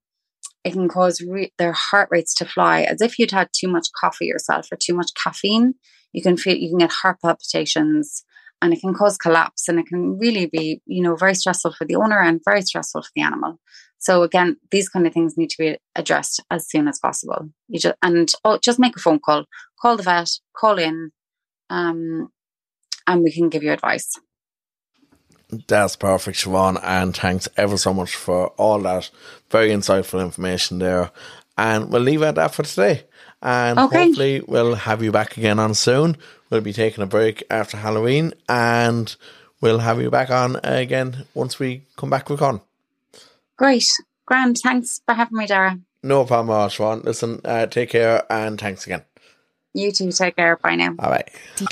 [0.64, 3.88] it can cause re- their heart rates to fly as if you'd had too much
[3.98, 5.74] coffee yourself or too much caffeine.
[6.12, 8.24] You can feel you can get heart palpitations
[8.60, 11.84] and it can cause collapse and it can really be you know very stressful for
[11.84, 13.58] the owner and very stressful for the animal.
[13.98, 17.48] So again, these kind of things need to be addressed as soon as possible.
[17.68, 19.44] You just and oh, just make a phone call,
[19.80, 21.10] call the vet, call in,
[21.70, 22.28] um,
[23.08, 24.12] and we can give you advice.
[25.66, 29.10] That's perfect, Siobhan, and thanks ever so much for all that
[29.50, 31.10] very insightful information there.
[31.56, 33.04] And we'll leave it at that for today.
[33.42, 34.04] And Okay.
[34.06, 36.16] hopefully we'll have you back again on soon.
[36.50, 39.14] We'll be taking a break after Halloween and
[39.60, 42.60] we'll have you back on again once we come back with Con.
[43.56, 43.86] Great.
[44.26, 44.58] Grand.
[44.62, 45.80] Thanks for having me, Darragh.
[46.02, 47.04] No problem at all, Siobhan.
[47.04, 49.02] Listen, uh, take care and thanks again.
[49.72, 50.12] You too.
[50.12, 50.56] Take care.
[50.56, 50.92] Bye now.
[50.92, 51.24] Bye
[51.58, 51.66] bye.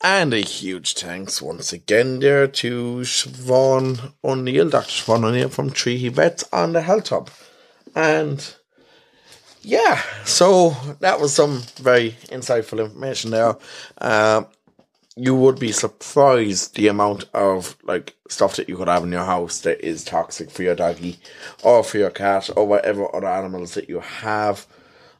[0.05, 4.89] And a huge thanks once again there to Siobhan O'Neill, Dr.
[4.89, 7.29] Siobhan O'Neill from Treaty Vets on the Health Hub.
[7.95, 8.53] And
[9.63, 13.55] yeah, so that was some very insightful information there.
[13.99, 14.47] Um,
[15.15, 19.25] you would be surprised the amount of like stuff that you could have in your
[19.25, 21.17] house that is toxic for your doggy
[21.63, 24.65] or for your cat or whatever other animals that you have.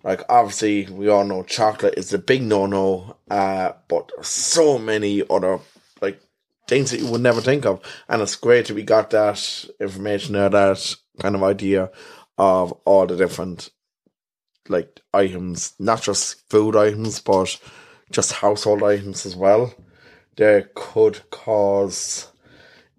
[0.04, 5.24] Like obviously we all know chocolate is a big no no, uh, but so many
[5.30, 5.60] other
[6.02, 6.20] like
[6.68, 7.80] things that you would never think of.
[8.10, 11.92] And it's great that we got that information there, that kind of idea
[12.38, 13.70] of all the different
[14.70, 17.60] like items, not just food items, but
[18.12, 19.74] just household items as well.
[20.38, 22.28] That could cause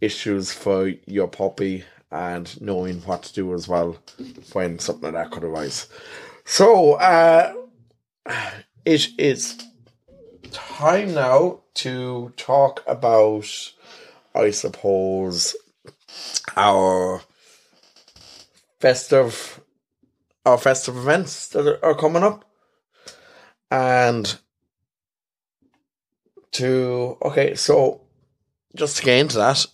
[0.00, 3.96] issues for your puppy and knowing what to do as well
[4.52, 5.88] when something like that could arise.
[6.44, 7.54] So, uh,
[8.84, 9.58] it is
[10.52, 13.48] time now to talk about,
[14.34, 15.56] I suppose,
[16.56, 17.22] our
[18.80, 19.60] festive,
[20.44, 22.44] our festive events that are, coming up,
[23.70, 24.36] and
[26.52, 28.02] to okay, so
[28.76, 29.66] just to get into that,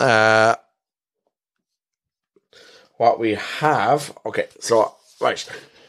[0.00, 0.54] uh,
[2.96, 5.48] what we have, okay, so right.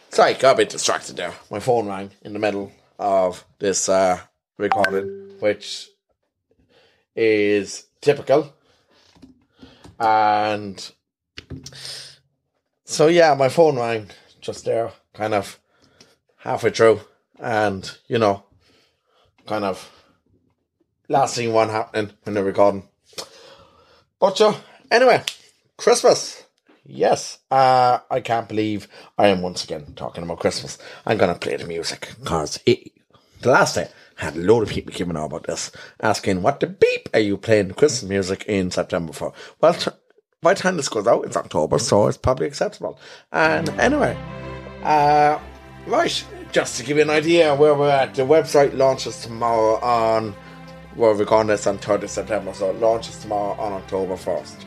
[0.09, 1.33] Sorry, got a bit distracted there.
[1.51, 4.21] My phone rang in the middle of this uh,
[4.57, 5.89] recording, which
[7.15, 8.53] is typical.
[9.99, 10.91] And
[12.85, 14.09] so, yeah, my phone rang
[14.41, 15.59] just there, kind of
[16.37, 17.01] halfway through.
[17.39, 18.43] And, you know,
[19.45, 19.91] kind of
[21.09, 22.87] last thing one happening when they're recording.
[24.19, 24.53] But, uh,
[24.89, 25.23] anyway,
[25.77, 26.43] Christmas.
[26.87, 30.77] Yes, uh, I can't believe I am once again talking about Christmas.
[31.05, 32.91] I'm gonna play the music because the
[33.43, 36.67] last day I had a load of people giving out about this, asking what the
[36.67, 39.33] beep are you playing Christmas music in September for?
[39.59, 39.75] Well,
[40.45, 42.99] by the time this goes out, it's October, so it's probably acceptable.
[43.31, 44.15] And anyway,
[44.83, 45.39] uh,
[45.87, 50.35] right, just to give you an idea where we're at, the website launches tomorrow on.
[50.95, 54.65] Well, we're recording this on 3rd of September, so it launches tomorrow on October 1st.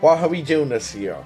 [0.00, 1.24] What are we doing this year?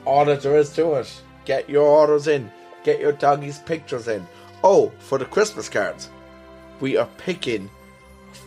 [0.05, 1.21] all that there is to it.
[1.45, 2.51] Get your orders in,
[2.84, 4.26] get your doggies' pictures in.
[4.64, 6.09] Oh, for the Christmas cards,
[6.80, 7.70] we are picking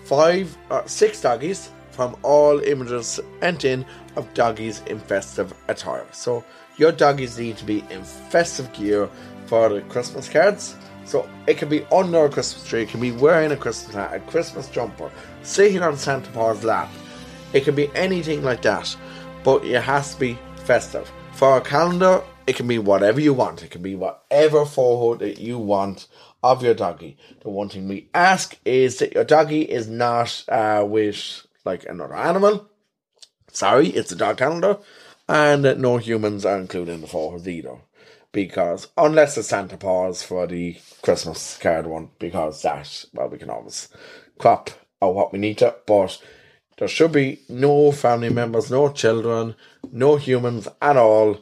[0.05, 3.85] five or uh, six doggies from all images sent in
[4.17, 6.07] of doggies in festive attire.
[6.13, 6.43] So
[6.79, 9.11] your doggies need to be in festive gear
[9.47, 10.75] for the Christmas cards.
[11.05, 14.15] So it can be under a Christmas tree, it can be wearing a Christmas hat,
[14.15, 15.11] a Christmas jumper,
[15.43, 16.91] sitting on Santa Paws' lap.
[17.53, 18.97] It can be anything like that,
[19.45, 21.11] but it has to be festive.
[21.33, 23.63] For a calendar, it can be whatever you want.
[23.63, 26.09] It can be whatever photo that you want
[26.43, 27.17] of your doggy.
[27.41, 32.15] The one thing we ask is that your doggy is not uh, with like another
[32.15, 32.69] animal.
[33.51, 34.79] Sorry, it's a dog calendar,
[35.29, 37.79] and that no humans are included in the photos either
[38.37, 43.49] because unless it's Santa Paws for the Christmas card one, because that well we can
[43.49, 43.89] always
[44.39, 44.71] crop
[45.01, 46.21] out what we need to, but
[46.77, 49.55] there should be no family members, no children,
[49.91, 51.39] no humans at all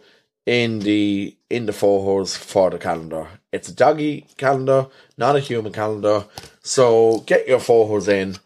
[0.47, 3.29] in the in the photos for the calendar.
[3.53, 4.87] It's a doggy calendar,
[5.17, 6.25] not a human calendar.
[6.63, 8.37] So get your photos in.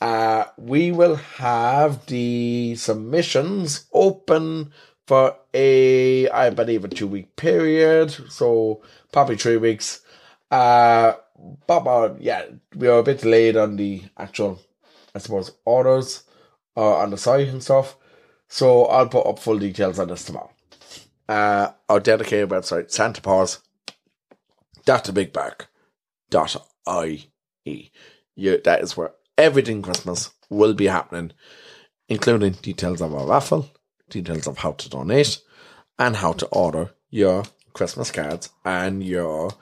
[0.00, 4.72] Uh, we will have the submissions open
[5.06, 8.10] for a, I believe, a two week period.
[8.30, 8.82] So
[9.12, 10.00] probably three weeks.
[10.50, 11.14] Uh,
[11.66, 12.46] but uh, yeah,
[12.76, 14.60] we are a bit delayed on the actual,
[15.14, 16.24] I suppose, orders
[16.76, 17.96] uh, on the site and stuff.
[18.48, 20.50] So I'll put up full details on this tomorrow.
[21.28, 23.60] Uh, our dedicated website, Santa Paws,
[24.84, 25.68] dot the big bark,
[26.30, 26.56] dot
[26.88, 27.30] ie.
[28.34, 31.32] Yeah, that is where everything Christmas will be happening,
[32.08, 33.70] including details of our raffle,
[34.10, 35.40] details of how to donate,
[35.98, 39.52] and how to order your Christmas cards and your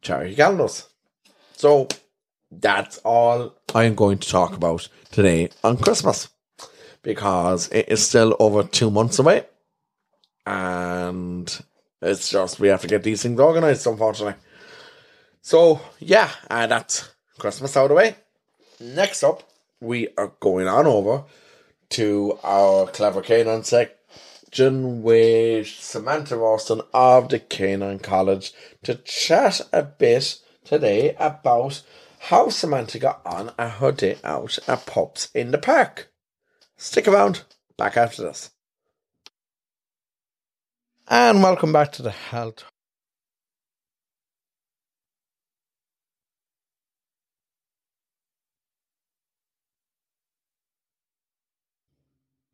[0.00, 0.88] charity calendars.
[1.56, 1.88] So
[2.50, 6.28] that's all I'm going to talk about today on Christmas
[7.02, 9.44] because it is still over two months away
[10.46, 11.64] and
[12.00, 14.40] it's just we have to get these things organized, unfortunately.
[15.40, 18.16] So yeah, uh, and that's Christmas out of the way.
[18.80, 19.48] Next up,
[19.80, 21.24] we are going on over
[21.90, 29.82] to our clever canine section with Samantha Rawson of the Canine College to chat a
[29.82, 31.82] bit today about
[32.20, 36.12] how Samantha got on at her day out at Pups in the Park.
[36.76, 37.42] Stick around,
[37.76, 38.50] back after this.
[41.12, 42.64] And welcome back to the Health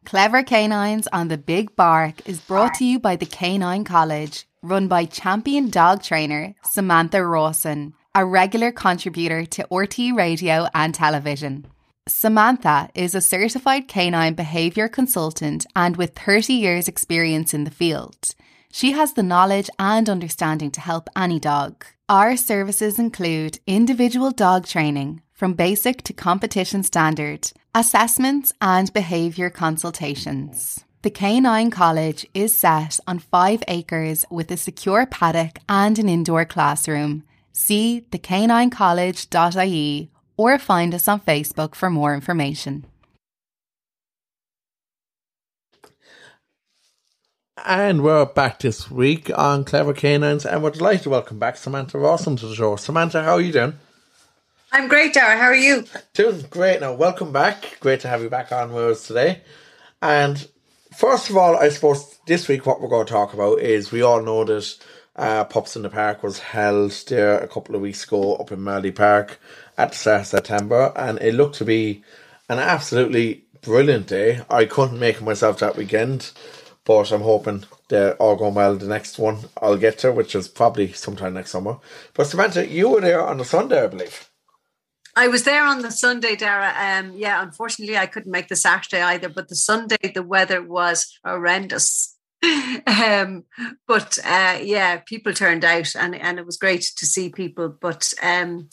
[0.05, 4.89] Clever Canines on the Big Bark is brought to you by the Canine College, run
[4.89, 11.65] by champion dog trainer Samantha Rawson, a regular contributor to RTÉ radio and television.
[12.09, 18.35] Samantha is a certified canine behaviour consultant and with 30 years' experience in the field.
[18.73, 21.85] She has the knowledge and understanding to help any dog.
[22.09, 30.85] Our services include individual dog training, from basic to competition standard, assessments, and behaviour consultations.
[31.03, 36.45] The Canine College is set on five acres with a secure paddock and an indoor
[36.45, 37.25] classroom.
[37.53, 42.87] See thecaninecollege.ie or find us on Facebook for more information.
[47.65, 51.99] And we're back this week on Clever Canines, and we're delighted to welcome back Samantha
[51.99, 52.77] Rawson to the show.
[52.77, 53.75] Samantha, how are you doing?
[54.71, 55.39] I'm great, Darragh.
[55.39, 55.85] How are you?
[56.15, 56.81] Doing great.
[56.81, 57.79] Now, welcome back.
[57.81, 59.41] Great to have you back on with us today.
[60.01, 60.47] And
[60.95, 64.03] first of all, I suppose this week what we're going to talk about is we
[64.03, 64.77] all know that
[65.17, 68.61] uh, Pups in the Park was held there a couple of weeks ago up in
[68.61, 69.41] Marlay Park
[69.79, 72.03] at the start of September, and it looked to be
[72.49, 74.43] an absolutely brilliant day.
[74.51, 76.33] I couldn't make myself that weekend,
[76.85, 78.75] but I'm hoping they're all going well.
[78.75, 81.79] The next one I'll get to, which is probably sometime next summer.
[82.13, 84.29] But Samantha, you were there on the Sunday, I believe.
[85.17, 86.77] I was there on the Sunday, Darragh.
[86.77, 89.29] Um, yeah, unfortunately, I couldn't make the Saturday either.
[89.29, 92.17] But the Sunday, the weather was horrendous.
[92.87, 93.45] um,
[93.89, 97.69] but uh, yeah, people turned out, and and it was great to see people.
[97.69, 98.69] But um,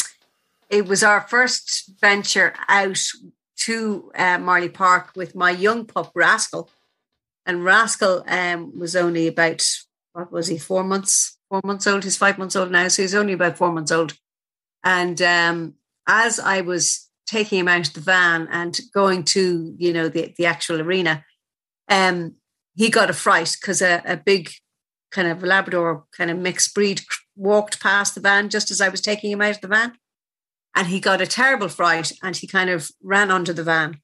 [0.70, 3.00] it was our first venture out
[3.58, 6.70] to uh, Marlay Park with my young pup Rascal,
[7.46, 9.64] and Rascal um, was only about
[10.14, 12.04] what was he four months four months old.
[12.04, 14.18] He's five months old now, so he's only about four months old.
[14.84, 15.76] And um,
[16.08, 20.34] as I was taking him out of the van and going to, you know, the,
[20.38, 21.24] the actual arena,
[21.90, 22.36] um,
[22.76, 24.50] he got a fright because a, a big
[25.12, 27.02] kind of Labrador kind of mixed breed
[27.36, 29.94] walked past the van just as I was taking him out of the van.
[30.76, 34.02] And he got a terrible fright and he kind of ran under the van.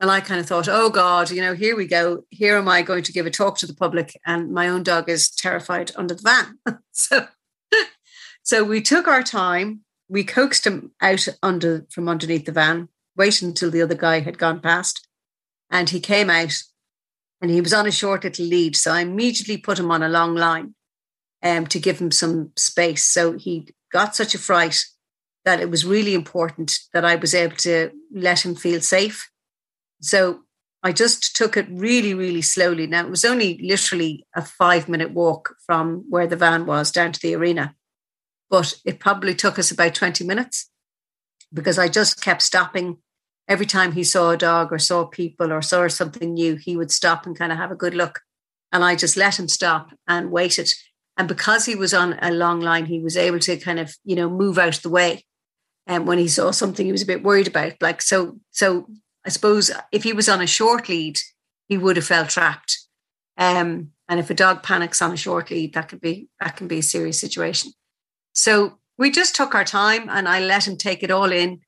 [0.00, 2.24] And I kind of thought, oh God, you know, here we go.
[2.30, 5.10] Here am I going to give a talk to the public, and my own dog
[5.10, 6.78] is terrified under the van.
[6.92, 7.26] so,
[8.42, 9.80] so we took our time.
[10.08, 14.38] We coaxed him out under from underneath the van, waited until the other guy had
[14.38, 15.06] gone past,
[15.70, 16.54] and he came out.
[17.42, 20.08] And he was on a short little lead, so I immediately put him on a
[20.08, 20.74] long line,
[21.42, 23.04] um, to give him some space.
[23.04, 24.82] So he got such a fright
[25.50, 29.30] that it was really important that I was able to let him feel safe
[30.00, 30.40] so
[30.82, 32.86] I just took it really, really slowly.
[32.86, 37.12] Now, it was only literally a five minute walk from where the van was down
[37.12, 37.74] to the arena,
[38.48, 40.70] but it probably took us about 20 minutes
[41.52, 42.98] because I just kept stopping.
[43.46, 46.90] Every time he saw a dog or saw people or saw something new, he would
[46.92, 48.20] stop and kind of have a good look.
[48.72, 50.72] And I just let him stop and waited.
[51.16, 54.14] And because he was on a long line, he was able to kind of, you
[54.14, 55.24] know, move out of the way.
[55.90, 58.86] And when he saw something he was a bit worried about, like so, so
[59.26, 61.18] I suppose if he was on a short lead,
[61.66, 62.78] he would have felt trapped.
[63.36, 66.68] Um, and if a dog panics on a short lead, that could be that can
[66.68, 67.72] be a serious situation.
[68.32, 71.60] So we just took our time, and I let him take it all in.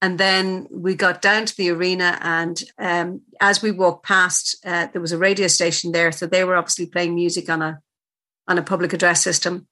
[0.00, 4.86] And then we got down to the arena, and um, as we walked past, uh,
[4.92, 7.80] there was a radio station there, so they were obviously playing music on a
[8.46, 9.66] on a public address system.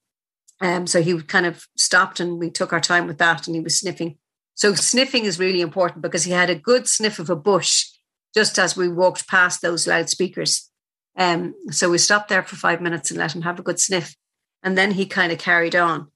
[0.63, 3.61] Um, so he kind of stopped, and we took our time with that, and he
[3.61, 4.17] was sniffing.
[4.55, 7.87] So sniffing is really important because he had a good sniff of a bush
[8.35, 10.71] just as we walked past those loudspeakers.
[11.17, 14.15] Um, so we stopped there for five minutes and let him have a good sniff.
[14.63, 16.09] And then he kind of carried on.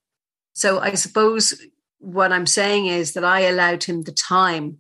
[0.53, 1.61] So I suppose
[1.99, 4.79] what I'm saying is that I allowed him the time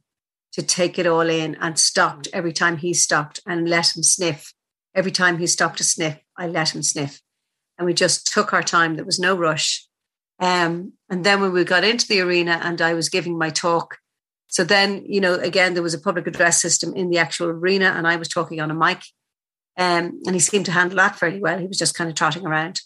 [0.52, 4.54] to take it all in and stopped every time he stopped and let him sniff.
[4.94, 7.20] Every time he stopped to sniff, I let him sniff.
[7.78, 8.94] And we just took our time.
[8.94, 9.86] There was no rush.
[10.38, 13.98] Um, and then when we got into the arena and I was giving my talk,
[14.48, 17.86] so then, you know, again, there was a public address system in the actual arena
[17.96, 19.02] and I was talking on a mic.
[19.76, 21.58] Um, and he seemed to handle that fairly well.
[21.58, 22.80] He was just kind of trotting around.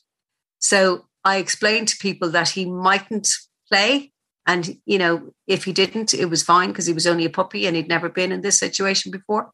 [0.58, 3.28] So I explained to people that he mightn't
[3.70, 4.12] play.
[4.46, 7.66] And, you know, if he didn't, it was fine because he was only a puppy
[7.66, 9.50] and he'd never been in this situation before.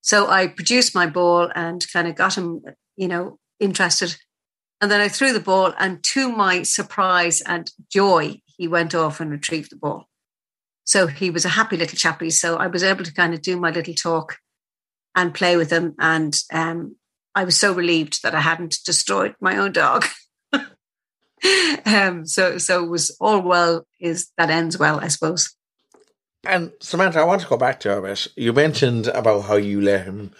[0.00, 2.62] So I produced my ball and kind of got him,
[2.96, 4.16] you know, interested.
[4.80, 9.20] And then I threw the ball, and to my surprise and joy, he went off
[9.20, 10.08] and retrieved the ball.
[10.84, 12.30] So he was a happy little chappie.
[12.30, 14.38] So I was able to kind of do my little talk
[15.14, 15.94] and play with him.
[15.98, 16.96] And um,
[17.34, 20.04] I was so relieved that I hadn't destroyed my own dog.
[21.86, 25.54] um, so so it was all well is that ends well, I suppose.
[26.44, 28.26] And Samantha, I want to go back to a bit.
[28.36, 30.32] You mentioned about how you let him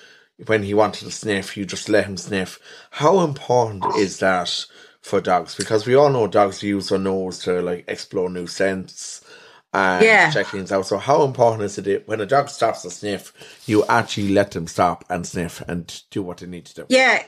[0.46, 2.58] when he wanted to sniff, you just let him sniff.
[2.90, 4.66] How important is that
[5.00, 5.54] for dogs?
[5.54, 9.24] Because we all know dogs use their nose to like explore new scents
[9.72, 10.30] and yeah.
[10.30, 10.86] check things out.
[10.86, 13.32] So how important is it when a dog stops to sniff,
[13.66, 16.86] you actually let them stop and sniff and do what they need to do?
[16.88, 17.22] Yeah.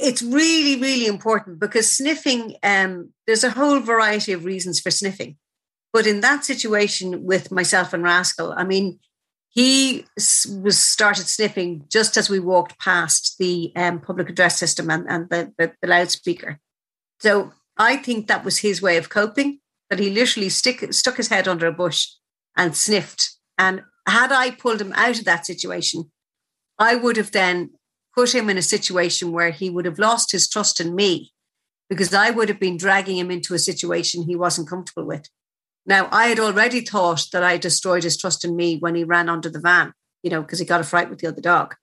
[0.00, 5.36] It's really, really important because sniffing, um, there's a whole variety of reasons for sniffing.
[5.92, 9.00] But in that situation with myself and Rascal, I mean,
[9.50, 10.04] he
[10.62, 15.30] was started sniffing just as we walked past the um, public address system and, and
[15.30, 16.60] the, the, the, loudspeaker.
[17.20, 21.28] So I think that was his way of coping, that he literally stick, stuck his
[21.28, 22.08] head under a bush
[22.56, 23.36] and sniffed.
[23.56, 26.10] And had I pulled him out of that situation,
[26.78, 27.70] I would have then
[28.14, 31.32] put him in a situation where he would have lost his trust in me
[31.88, 35.28] because I would have been dragging him into a situation he wasn't comfortable with.
[35.88, 39.30] Now, I had already thought that I destroyed his trust in me when he ran
[39.30, 41.76] under the van, you know, because he got a fright with the other dog.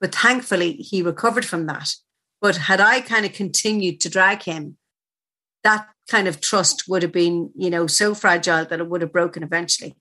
[0.00, 1.90] But thankfully, he recovered from that.
[2.40, 4.78] But had I kind of continued to drag him,
[5.62, 9.12] that kind of trust would have been, you know, so fragile that it would have
[9.12, 9.94] broken eventually.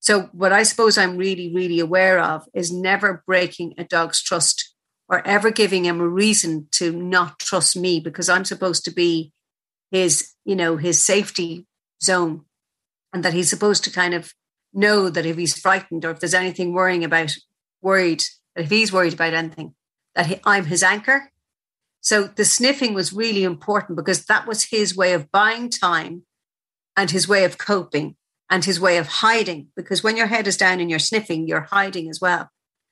[0.00, 4.74] So, what I suppose I'm really, really aware of is never breaking a dog's trust
[5.08, 9.32] or ever giving him a reason to not trust me because I'm supposed to be
[9.90, 11.66] his, you know, his safety
[12.02, 12.44] zone
[13.14, 14.34] and that he's supposed to kind of
[14.74, 17.34] know that if he's frightened or if there's anything worrying about,
[17.80, 19.74] worried, that if he's worried about anything,
[20.16, 21.30] that he, I'm his anchor.
[22.00, 26.24] So the sniffing was really important because that was his way of buying time
[26.96, 28.16] and his way of coping
[28.50, 29.68] and his way of hiding.
[29.76, 32.50] Because when your head is down and you're sniffing, you're hiding as well.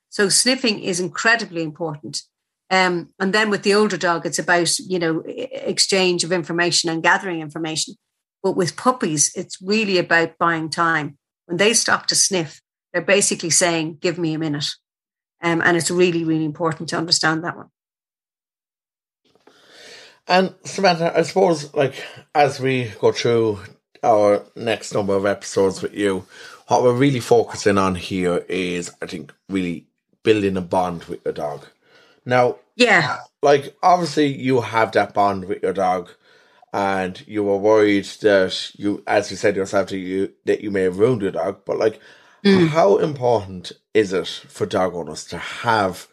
[0.09, 2.21] So sniffing is incredibly important.
[2.69, 7.03] Um, and then with the older dog, it's about you know exchange of information and
[7.03, 7.95] gathering information.
[8.43, 11.17] But with puppies, it's really about buying time.
[11.45, 14.67] When they stop to sniff, they're basically saying, give me a minute.
[15.41, 17.69] Um, and it's really, really important to understand that one.
[20.27, 21.95] And Samantha, I suppose, like
[22.33, 23.59] as we go through
[24.03, 26.25] our next number of episodes with you,
[26.67, 29.85] what we're really focusing on here is, I think, really
[30.23, 31.65] building a bond with your dog.
[32.25, 33.17] Now, Yeah.
[33.41, 36.09] like obviously you have that bond with your dog
[36.73, 40.81] and you were worried that you as you said yourself that you that you may
[40.81, 41.61] have ruined your dog.
[41.65, 41.99] But like
[42.43, 42.67] mm.
[42.67, 46.07] how important is it for dog owners to have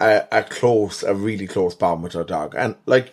[0.00, 2.54] a, a close a really close bond with their dog?
[2.56, 3.12] And like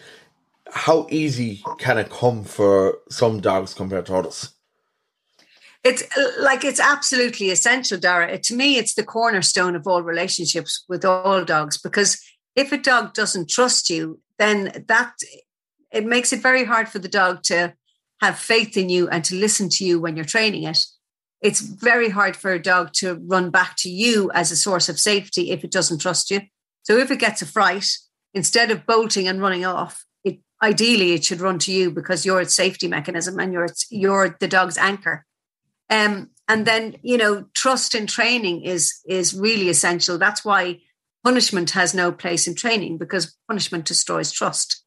[0.72, 4.52] how easy can it come for some dogs compared to others?
[5.84, 6.04] It's
[6.40, 8.34] like it's absolutely essential, Darragh.
[8.34, 12.20] It, to me, it's the cornerstone of all relationships with all dogs because
[12.56, 15.14] if a dog doesn't trust you, then that
[15.96, 17.74] it makes it very hard for the dog to
[18.22, 20.80] have faith in you and to listen to you when you're training it.
[21.42, 25.00] It's very hard for a dog to run back to you as a source of
[25.00, 26.42] safety if it doesn't trust you.
[26.84, 27.88] So if it gets a fright,
[28.34, 32.42] instead of bolting and running off, it ideally it should run to you because you're
[32.42, 35.26] its safety mechanism and you're its, you're the dog's anchor.
[35.90, 40.18] Um, and then you know trust in training is is really essential.
[40.18, 40.82] That's why
[41.24, 44.85] punishment has no place in training because punishment destroys trust.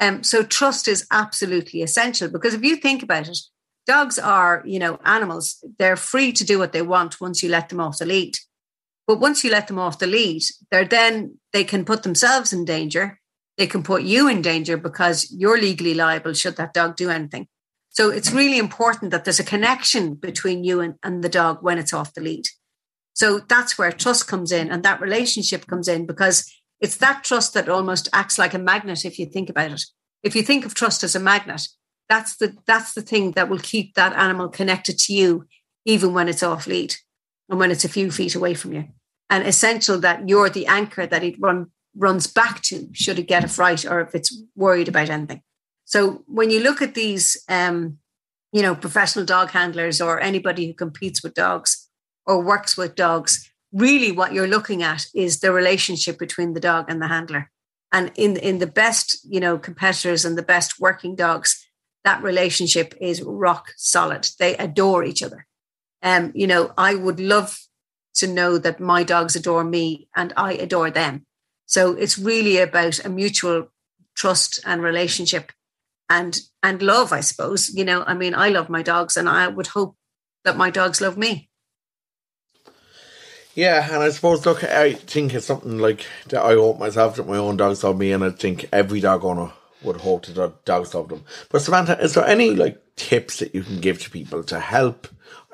[0.00, 3.38] Um, so trust is absolutely essential because if you think about it,
[3.86, 5.62] dogs are you know animals.
[5.78, 8.36] They're free to do what they want once you let them off the lead.
[9.06, 12.64] But once you let them off the lead, they're then they can put themselves in
[12.64, 13.20] danger.
[13.58, 17.46] They can put you in danger because you're legally liable should that dog do anything.
[17.90, 21.76] So it's really important that there's a connection between you and, and the dog when
[21.76, 22.46] it's off the lead.
[23.12, 26.50] So that's where trust comes in and that relationship comes in because
[26.80, 29.82] it's that trust that almost acts like a magnet if you think about it.
[30.22, 31.68] If you think of trust as a magnet,
[32.08, 35.46] that's the that's the thing that will keep that animal connected to you
[35.84, 36.94] even when it's off lead
[37.48, 38.88] and when it's a few feet away from you.
[39.28, 41.66] And essential that you're the anchor that it run,
[41.96, 45.42] runs back to should it get a fright or if it's worried about anything.
[45.84, 47.98] So when you look at these, um,
[48.52, 51.88] you know, professional dog handlers or anybody who competes with dogs
[52.26, 56.86] or works with dogs, really what you're looking at is the relationship between the dog
[56.88, 57.50] and the handler.
[57.92, 61.66] And in in the best, you know, competitors and the best working dogs,
[62.04, 64.28] that relationship is rock solid.
[64.38, 65.46] They adore each other.
[66.02, 67.58] Um, you know, I would love
[68.14, 71.26] to know that my dogs adore me and I adore them.
[71.66, 73.68] So it's really about a mutual
[74.14, 75.52] trust and relationship
[76.08, 79.46] and and love i suppose you know i mean i love my dogs and i
[79.46, 79.96] would hope
[80.44, 81.48] that my dogs love me
[83.60, 86.42] Yeah, and I suppose look, I think it's something like that.
[86.42, 89.52] I hope myself that my own dogs love me, and I think every dog owner
[89.82, 91.24] would hope that their dogs love them.
[91.50, 95.08] But Samantha, is there any like tips that you can give to people to help?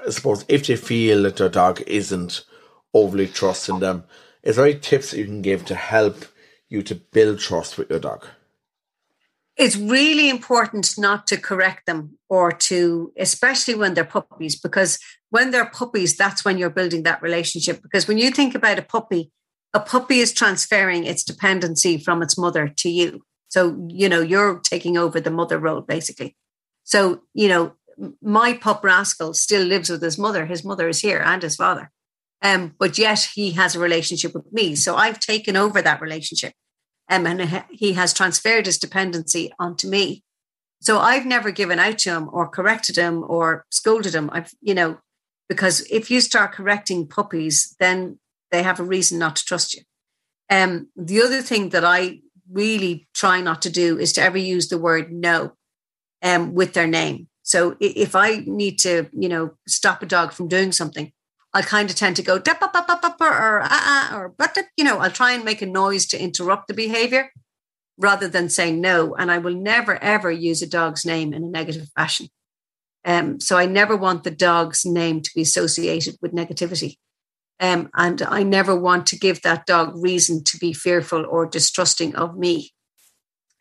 [0.07, 2.44] I suppose if they feel that their dog isn't
[2.94, 4.04] overly trusting them,
[4.44, 6.26] is there any tips that you can give to help
[6.68, 8.24] you to build trust with your dog?
[9.57, 14.98] it's really important not to correct them or to especially when they're puppies because
[15.31, 17.83] when they're puppies that's when you're building that relationship.
[17.83, 19.31] Because when you think about a puppy
[19.74, 23.22] a puppy is transferring its dependency from its mother to you.
[23.49, 26.37] So you know you're taking over the mother role basically.
[26.85, 27.72] So you know
[28.22, 30.47] my pup rascal still lives with his mother.
[30.47, 31.91] His mother is here and his father.
[32.43, 34.74] Um, but yet he has a relationship with me.
[34.77, 36.53] So i've taken over that relationship
[37.09, 40.22] um, and he has transferred his dependency onto me.
[40.81, 44.29] So I've never given out to him or corrected him or scolded him.
[44.33, 44.99] I've, you know,
[45.49, 48.18] because if you start correcting puppies, then
[48.51, 49.82] they have a reason not to trust you.
[50.51, 52.20] Um, the other thing that I
[52.51, 55.53] really try not to do is to ever use the word no
[56.22, 57.28] um, with their name.
[57.42, 61.12] So if I need to, you know, stop a dog from doing something,
[61.55, 62.34] I kind of tend to go
[63.20, 66.74] or uh, or but you know I'll try and make a noise to interrupt the
[66.74, 67.30] behavior
[67.97, 69.14] rather than saying no.
[69.14, 72.28] And I will never ever use a dog's name in a negative fashion.
[73.07, 76.96] Um, so I never want the dog's name to be associated with negativity.
[77.61, 82.16] Um, and I never want to give that dog reason to be fearful or distrusting
[82.16, 82.72] of me.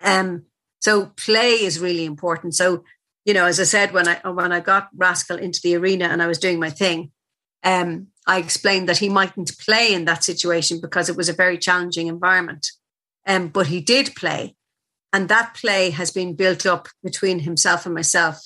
[0.02, 0.48] Um,
[0.80, 2.56] so play is really important.
[2.56, 2.84] So,
[3.24, 6.22] you know, as I said, when I when I got Rascal into the arena and
[6.22, 7.12] I was doing my thing,
[7.64, 11.58] um, I explained that he mightn't play in that situation because it was a very
[11.58, 12.68] challenging environment.
[13.26, 14.56] Um, but he did play.
[15.14, 18.42] And that play has been built up between himself and myself,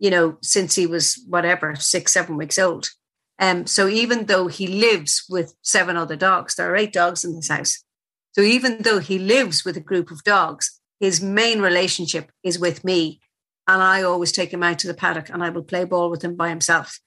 [0.00, 2.90] you know, since he was whatever, six, seven weeks old.
[3.38, 7.36] Um, so even though he lives with seven other dogs, there are eight dogs in
[7.36, 7.84] this house.
[8.32, 12.84] So even though he lives with a group of dogs, his main relationship is with
[12.84, 13.20] me.
[13.66, 16.22] And I always take him out to the paddock and I will play ball with
[16.22, 16.98] him by himself.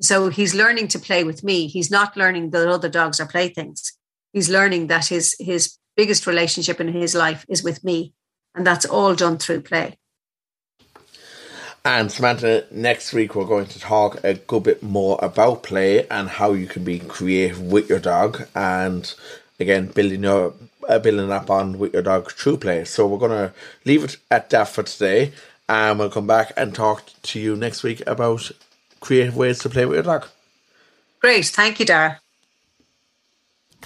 [0.00, 1.68] So he's learning to play with me.
[1.68, 3.92] He's not learning that other dogs are playthings.
[4.32, 8.12] He's learning that his his biggest relationship in his life is with me,
[8.54, 9.98] And that's all done through play.
[11.86, 16.28] And Samantha, next week we're going to talk a good bit more about play and
[16.28, 19.14] how you can be creative with your dog, and
[19.60, 20.52] again building your
[20.88, 22.84] uh, building with your dog through play.
[22.84, 25.30] So we're gonna leave it at that for today,
[25.68, 28.50] and we'll come back and talk to you next week about
[28.98, 30.26] creative ways to play with your dog.
[31.20, 32.18] Great, thank you, Darragh.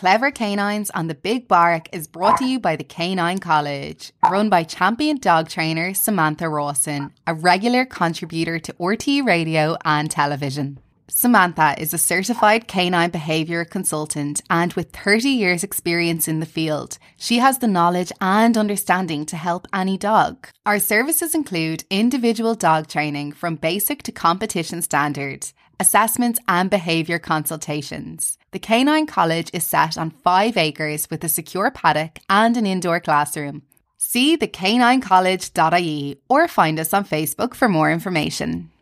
[0.00, 4.48] Clever Canines on the Big Bark is brought to you by the Canine College, run
[4.48, 10.78] by champion dog trainer Samantha Rawson, a regular contributor to RTÉ radio and television.
[11.08, 16.96] Samantha is a certified canine behaviour consultant and with 30 years' experience in the field,
[17.18, 20.48] she has the knowledge and understanding to help any dog.
[20.64, 28.38] Our services include individual dog training from basic to competition standard, assessments and behaviour consultations.
[28.52, 32.98] The Canine College is set on five acres with a secure paddock and an indoor
[32.98, 33.62] classroom.
[33.96, 38.72] See the thecaninecollege.ie or find us on Facebook for more information.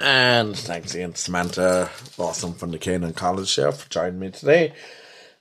[0.00, 4.74] And thanks again Samantha Rawson from the Canine College Show for joining me today.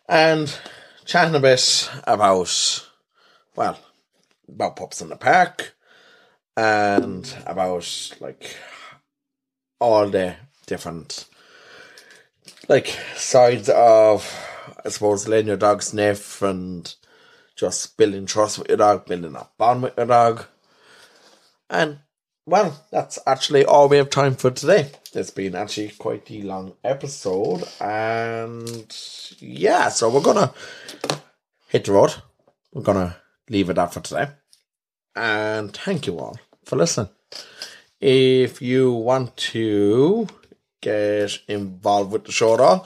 [0.08, 0.58] And
[1.04, 2.88] chatting a bit about,
[3.58, 3.78] well,
[4.48, 5.76] about pups in the park
[6.56, 8.56] and about like
[9.80, 11.26] all the different
[12.70, 14.30] like sides of
[14.86, 16.94] I suppose letting your dog sniff and
[17.56, 20.46] just building trust with your dog, building a bond with your dog.
[21.70, 22.00] And
[22.46, 24.92] well, that's actually all we have time for today.
[25.14, 28.96] It's been actually quite a long episode, and
[29.40, 30.54] yeah, so we're gonna
[31.68, 32.16] hit the road.
[32.74, 33.16] We're gonna
[33.50, 34.28] leave it at for today.
[35.16, 37.10] And thank you all for listening.
[38.06, 40.28] If you want to
[40.82, 42.86] get involved with the show at all,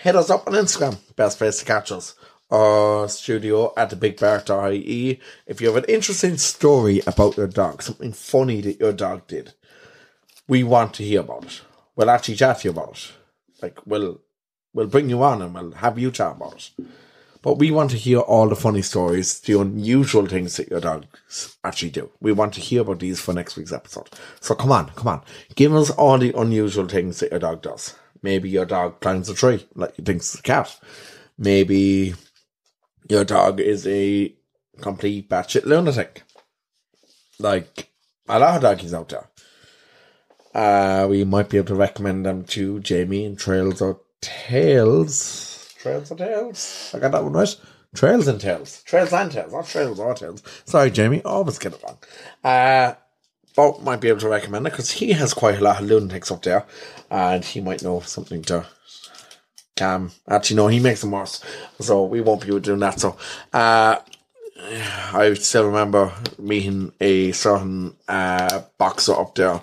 [0.00, 2.14] hit us up on Instagram, best place to catch us,
[2.48, 5.20] or studio at the big bark.ie.
[5.46, 9.52] If you have an interesting story about your dog, something funny that your dog did,
[10.48, 11.60] we want to hear about it.
[11.94, 13.12] We'll actually chat to you about it.
[13.60, 14.22] Like we'll
[14.72, 16.86] we'll bring you on and we'll have you chat about it.
[17.42, 21.56] But we want to hear all the funny stories, the unusual things that your dogs
[21.64, 22.10] actually do.
[22.20, 24.08] We want to hear about these for next week's episode.
[24.40, 25.22] So come on, come on.
[25.56, 27.94] Give us all the unusual things that your dog does.
[28.22, 30.78] Maybe your dog climbs a tree like he think's it's a cat.
[31.36, 32.14] Maybe
[33.08, 34.32] your dog is a
[34.80, 36.22] complete batshit lunatic.
[37.40, 37.88] Like
[38.28, 39.28] a lot of doggies out there.
[40.54, 45.51] Uh, we might be able to recommend them to Jamie and Trails or Tails.
[45.82, 46.92] Trails and Tails?
[46.94, 47.56] I got that one right.
[47.92, 48.84] Trails and Tails.
[48.84, 50.40] Trails and Tails, not Trails or Tails.
[50.64, 51.98] Sorry, Jamie, always get it wrong.
[52.44, 52.94] Uh,
[53.56, 56.30] Bob might be able to recommend it because he has quite a lot of lunatics
[56.30, 56.64] up there
[57.10, 58.64] and he might know something to
[59.76, 60.12] calm.
[60.28, 61.42] Actually, no, he makes them worse.
[61.80, 63.00] So we won't be doing that.
[63.00, 63.16] So,
[63.52, 63.96] uh,
[65.12, 69.60] I still remember meeting a certain uh, boxer up there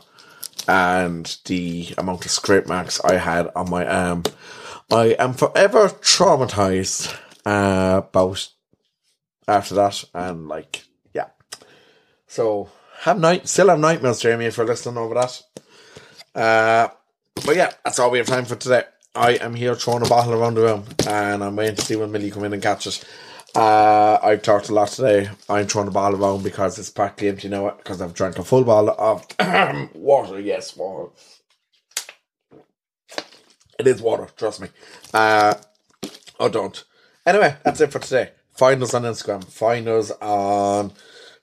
[0.67, 4.23] and the amount of scrape marks I had on my arm.
[4.91, 7.15] I am forever traumatized
[7.45, 8.49] uh, about
[9.47, 10.83] after that, and like,
[11.13, 11.27] yeah.
[12.27, 12.69] So
[13.01, 15.41] have night, still have nightmares, Jamie, if you're listening over that.
[16.35, 16.87] Uh,
[17.45, 18.83] but yeah, that's all we have time for today.
[19.15, 22.11] I am here throwing a bottle around the room, and I'm waiting to see when
[22.11, 23.03] Milly come in and catch it.
[23.55, 25.29] Uh, I've talked a lot today.
[25.49, 28.63] I'm throwing the bottle around because it's practically empty now because I've drank a full
[28.63, 29.25] bottle of
[29.95, 30.39] water.
[30.39, 31.11] Yes, water.
[33.79, 34.67] It is water, trust me.
[35.13, 35.55] Uh,
[36.39, 36.83] oh, don't.
[37.25, 38.31] Anyway, that's it for today.
[38.51, 39.45] Find us on Instagram.
[39.45, 40.91] Find us on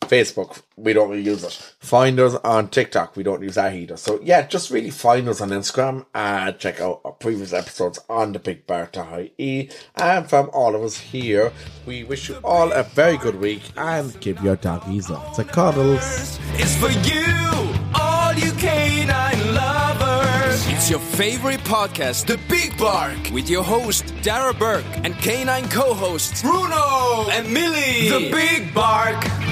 [0.02, 0.60] Facebook.
[0.76, 1.52] We don't really use it.
[1.80, 3.16] Find us on TikTok.
[3.16, 3.96] We don't use that either.
[3.96, 8.32] So yeah, just really find us on Instagram and check out our previous episodes on
[8.32, 9.70] the Big Bar to High E.
[9.94, 11.52] And from all of us here,
[11.86, 16.38] we wish you all a very good week and give your doggies lots of cuddles.
[16.52, 18.05] It's for you,
[20.86, 25.92] It's your favorite podcast, The Big Bark, with your host, Darragh Burke, and canine co
[25.92, 28.08] hosts, Bruno and Milly.
[28.08, 29.45] The Big Bark.